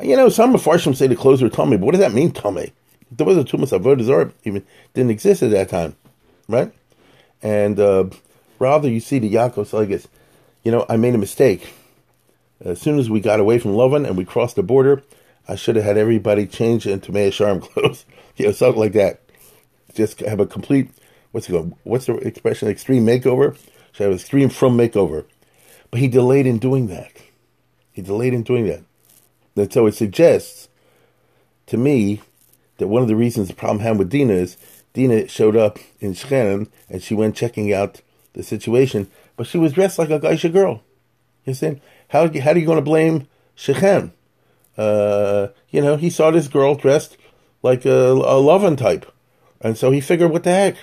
You 0.00 0.16
know, 0.16 0.28
some 0.28 0.54
of 0.54 0.62
Farshim 0.62 0.94
say 0.94 1.08
the 1.08 1.16
clothes 1.16 1.42
are 1.42 1.48
tummy, 1.48 1.76
but 1.76 1.86
what 1.86 1.92
does 1.92 2.00
that 2.00 2.12
mean, 2.12 2.30
tummy? 2.30 2.72
There 3.10 3.26
was 3.26 3.36
a 3.36 3.42
tumas 3.42 3.76
avodah 3.76 4.32
even 4.44 4.64
didn't 4.94 5.10
exist 5.10 5.42
at 5.42 5.50
that 5.50 5.68
time, 5.68 5.96
right? 6.46 6.72
And 7.42 7.78
uh, 7.78 8.06
rather, 8.58 8.88
you 8.88 9.00
see 9.00 9.18
the 9.18 9.32
Yaakov 9.32 9.68
Saligas, 9.68 10.06
you 10.62 10.72
know, 10.72 10.84
I 10.88 10.96
made 10.96 11.14
a 11.14 11.18
mistake. 11.18 11.74
As 12.60 12.80
soon 12.80 12.98
as 12.98 13.08
we 13.08 13.20
got 13.20 13.40
away 13.40 13.58
from 13.58 13.72
Lavan 13.72 14.06
and 14.06 14.16
we 14.16 14.24
crossed 14.24 14.56
the 14.56 14.62
border, 14.62 15.02
I 15.46 15.54
should 15.54 15.76
have 15.76 15.84
had 15.84 15.96
everybody 15.96 16.46
change 16.46 16.86
into 16.86 17.12
Mea 17.12 17.30
Shearim 17.30 17.62
clothes, 17.72 18.04
you 18.36 18.46
know, 18.46 18.52
something 18.52 18.80
like 18.80 18.92
that. 18.92 19.20
Just 19.94 20.20
have 20.20 20.40
a 20.40 20.46
complete 20.46 20.90
what's 21.32 21.48
it 21.48 21.52
called? 21.52 21.76
What's 21.84 22.06
the 22.06 22.14
expression? 22.16 22.68
Extreme 22.68 23.06
makeover. 23.06 23.56
Should 23.92 24.04
have 24.04 24.12
a 24.12 24.16
extreme 24.16 24.48
from 24.48 24.76
makeover. 24.76 25.24
But 25.90 26.00
he 26.00 26.08
delayed 26.08 26.46
in 26.46 26.58
doing 26.58 26.88
that. 26.88 27.12
He 27.92 28.02
delayed 28.02 28.34
in 28.34 28.42
doing 28.42 28.66
that. 28.66 28.82
And 29.56 29.72
so 29.72 29.86
it 29.86 29.94
suggests 29.94 30.68
to 31.66 31.76
me 31.76 32.22
that 32.78 32.88
one 32.88 33.02
of 33.02 33.08
the 33.08 33.16
reasons 33.16 33.48
the 33.48 33.54
problem 33.54 33.80
had 33.80 33.98
with 33.98 34.10
Dina 34.10 34.34
is 34.34 34.56
Dina 34.92 35.28
showed 35.28 35.56
up 35.56 35.78
in 36.00 36.14
Shechem 36.14 36.70
and 36.88 37.02
she 37.02 37.14
went 37.14 37.36
checking 37.36 37.72
out 37.72 38.00
the 38.32 38.42
situation, 38.42 39.10
but 39.36 39.46
she 39.46 39.58
was 39.58 39.72
dressed 39.72 39.98
like 39.98 40.10
a 40.10 40.18
Geisha 40.18 40.48
girl. 40.48 40.82
You 41.44 41.54
see? 41.54 41.80
How, 42.08 42.28
how 42.40 42.50
are 42.52 42.58
you 42.58 42.66
going 42.66 42.76
to 42.76 42.82
blame 42.82 43.28
Shechem? 43.54 44.12
Uh, 44.76 45.48
you 45.70 45.80
know, 45.80 45.96
he 45.96 46.10
saw 46.10 46.30
this 46.30 46.48
girl 46.48 46.74
dressed 46.74 47.16
like 47.62 47.84
a, 47.84 48.10
a 48.12 48.38
loving 48.38 48.76
type. 48.76 49.10
And 49.60 49.76
so 49.76 49.90
he 49.90 50.00
figured, 50.00 50.30
what 50.30 50.44
the 50.44 50.50
heck? 50.50 50.76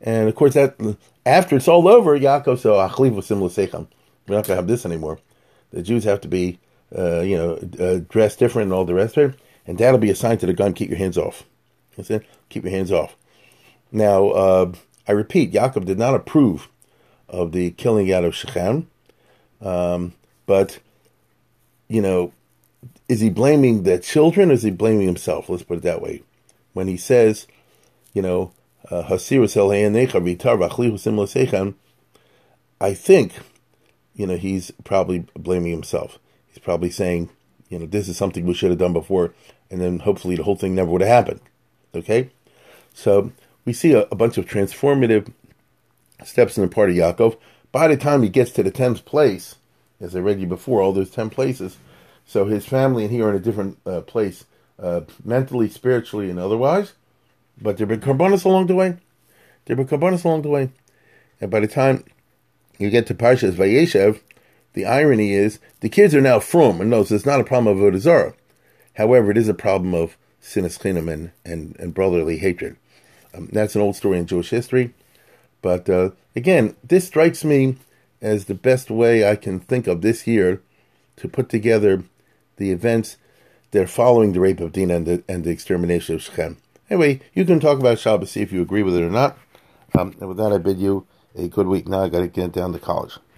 And 0.00 0.28
of 0.28 0.34
course, 0.34 0.54
that 0.54 0.76
after 1.24 1.56
it's 1.56 1.68
all 1.68 1.86
over, 1.86 2.18
Yaakov 2.18 2.58
said, 2.58 2.72
Achliv 2.72 3.14
was 3.14 3.26
similar 3.26 3.50
Sechem. 3.50 3.86
We're 4.26 4.36
not 4.36 4.46
going 4.46 4.56
to 4.56 4.56
have 4.56 4.66
this 4.66 4.84
anymore. 4.84 5.18
The 5.70 5.82
Jews 5.82 6.04
have 6.04 6.20
to 6.22 6.28
be, 6.28 6.58
uh, 6.96 7.20
you 7.20 7.36
know, 7.36 7.58
uh, 7.78 8.00
dressed 8.08 8.38
different 8.38 8.66
and 8.66 8.72
all 8.72 8.84
the 8.84 8.94
rest 8.94 9.16
of 9.16 9.34
it. 9.34 9.40
And 9.66 9.78
that'll 9.78 9.98
be 9.98 10.10
assigned 10.10 10.40
to 10.40 10.46
the 10.46 10.52
gun. 10.52 10.72
Keep 10.72 10.90
your 10.90 10.98
hands 10.98 11.18
off. 11.18 11.44
You 11.96 12.04
see? 12.04 12.20
Keep 12.48 12.64
your 12.64 12.72
hands 12.72 12.90
off. 12.90 13.14
Now, 13.92 14.30
uh, 14.30 14.72
I 15.08 15.12
repeat, 15.12 15.52
Yaakov 15.52 15.84
did 15.84 15.98
not 15.98 16.14
approve 16.14 16.68
of 17.28 17.52
the 17.52 17.70
killing 17.72 18.12
out 18.12 18.24
of 18.24 18.34
Shechem. 18.34 18.88
Um, 19.60 20.14
but, 20.46 20.78
you 21.88 22.00
know, 22.00 22.32
is 23.08 23.20
he 23.20 23.30
blaming 23.30 23.82
the 23.82 23.98
children 23.98 24.50
or 24.50 24.54
is 24.54 24.62
he 24.62 24.70
blaming 24.70 25.06
himself? 25.06 25.48
Let's 25.48 25.62
put 25.62 25.78
it 25.78 25.82
that 25.82 26.02
way. 26.02 26.22
When 26.72 26.86
he 26.86 26.96
says, 26.96 27.46
you 28.14 28.22
know, 28.22 28.52
uh, 28.90 29.02
I 32.82 32.94
think, 32.94 33.32
you 34.14 34.26
know, 34.26 34.36
he's 34.36 34.70
probably 34.84 35.26
blaming 35.34 35.72
himself. 35.72 36.18
He's 36.48 36.58
probably 36.58 36.90
saying, 36.90 37.30
you 37.68 37.78
know, 37.78 37.86
this 37.86 38.08
is 38.08 38.16
something 38.16 38.46
we 38.46 38.54
should 38.54 38.70
have 38.70 38.78
done 38.78 38.92
before, 38.92 39.34
and 39.70 39.80
then 39.80 40.00
hopefully 40.00 40.36
the 40.36 40.42
whole 40.42 40.56
thing 40.56 40.74
never 40.74 40.90
would 40.90 41.02
have 41.02 41.10
happened. 41.10 41.40
Okay? 41.94 42.30
So 42.94 43.32
we 43.64 43.72
see 43.72 43.92
a, 43.92 44.02
a 44.10 44.14
bunch 44.14 44.38
of 44.38 44.46
transformative 44.46 45.32
steps 46.24 46.56
in 46.56 46.62
the 46.64 46.68
part 46.68 46.90
of 46.90 46.96
Yaakov, 46.96 47.36
by 47.72 47.88
the 47.88 47.96
time 47.96 48.22
he 48.22 48.28
gets 48.28 48.50
to 48.52 48.62
the 48.62 48.70
tenth 48.70 49.04
place, 49.04 49.56
as 50.00 50.16
I 50.16 50.20
read 50.20 50.40
you 50.40 50.46
before, 50.46 50.80
all 50.80 50.92
those 50.92 51.10
ten 51.10 51.30
places, 51.30 51.78
so 52.26 52.46
his 52.46 52.66
family 52.66 53.04
and 53.04 53.12
he 53.12 53.20
are 53.22 53.30
in 53.30 53.36
a 53.36 53.40
different 53.40 53.78
uh, 53.86 54.00
place, 54.02 54.44
uh, 54.78 55.02
mentally, 55.24 55.68
spiritually, 55.68 56.30
and 56.30 56.38
otherwise. 56.38 56.94
But 57.60 57.76
there 57.76 57.86
have 57.86 58.00
been 58.00 58.16
karbanis 58.16 58.44
along 58.44 58.66
the 58.66 58.74
way. 58.74 58.96
There 59.64 59.76
have 59.76 59.88
been 59.88 59.98
karbanis 59.98 60.24
along 60.24 60.42
the 60.42 60.48
way, 60.48 60.70
and 61.40 61.50
by 61.50 61.60
the 61.60 61.68
time 61.68 62.04
you 62.78 62.90
get 62.90 63.06
to 63.08 63.14
Parshas 63.14 63.52
Vayeshev, 63.52 64.20
the 64.72 64.86
irony 64.86 65.32
is 65.32 65.58
the 65.80 65.88
kids 65.88 66.14
are 66.14 66.20
now 66.20 66.38
from 66.38 66.80
and 66.80 66.90
knows 66.90 67.10
it's 67.10 67.26
not 67.26 67.40
a 67.40 67.44
problem 67.44 67.76
of 67.76 67.82
Avodah 67.82 68.34
However, 68.94 69.30
it 69.30 69.36
is 69.36 69.48
a 69.48 69.54
problem 69.54 69.94
of 69.94 70.16
chinam 70.42 71.12
and, 71.12 71.32
and, 71.44 71.76
and 71.78 71.94
brotherly 71.94 72.38
hatred. 72.38 72.76
Um, 73.34 73.48
that's 73.52 73.74
an 73.74 73.80
old 73.80 73.96
story 73.96 74.18
in 74.18 74.26
Jewish 74.26 74.50
history. 74.50 74.94
But 75.62 75.88
uh, 75.88 76.10
again, 76.34 76.76
this 76.82 77.06
strikes 77.06 77.44
me 77.44 77.76
as 78.20 78.44
the 78.44 78.54
best 78.54 78.90
way 78.90 79.28
I 79.28 79.36
can 79.36 79.60
think 79.60 79.86
of 79.86 80.00
this 80.00 80.26
year 80.26 80.62
to 81.16 81.28
put 81.28 81.48
together 81.48 82.04
the 82.56 82.70
events 82.70 83.16
that 83.70 83.82
are 83.82 83.86
following 83.86 84.32
the 84.32 84.40
rape 84.40 84.60
of 84.60 84.72
Dinah 84.72 84.96
and 84.96 85.06
the, 85.06 85.24
and 85.28 85.44
the 85.44 85.50
extermination 85.50 86.14
of 86.14 86.22
Shechem. 86.22 86.58
Anyway, 86.88 87.20
you 87.34 87.44
can 87.44 87.60
talk 87.60 87.78
about 87.78 87.98
Shabbos, 87.98 88.32
see 88.32 88.40
if 88.40 88.52
you 88.52 88.62
agree 88.62 88.82
with 88.82 88.96
it 88.96 89.02
or 89.02 89.10
not. 89.10 89.38
Um, 89.96 90.14
and 90.18 90.28
with 90.28 90.38
that, 90.38 90.52
I 90.52 90.58
bid 90.58 90.78
you 90.78 91.06
a 91.36 91.48
good 91.48 91.66
week. 91.66 91.88
Now 91.88 92.02
I 92.02 92.08
got 92.08 92.20
to 92.20 92.28
get 92.28 92.52
down 92.52 92.72
to 92.72 92.78
college. 92.78 93.18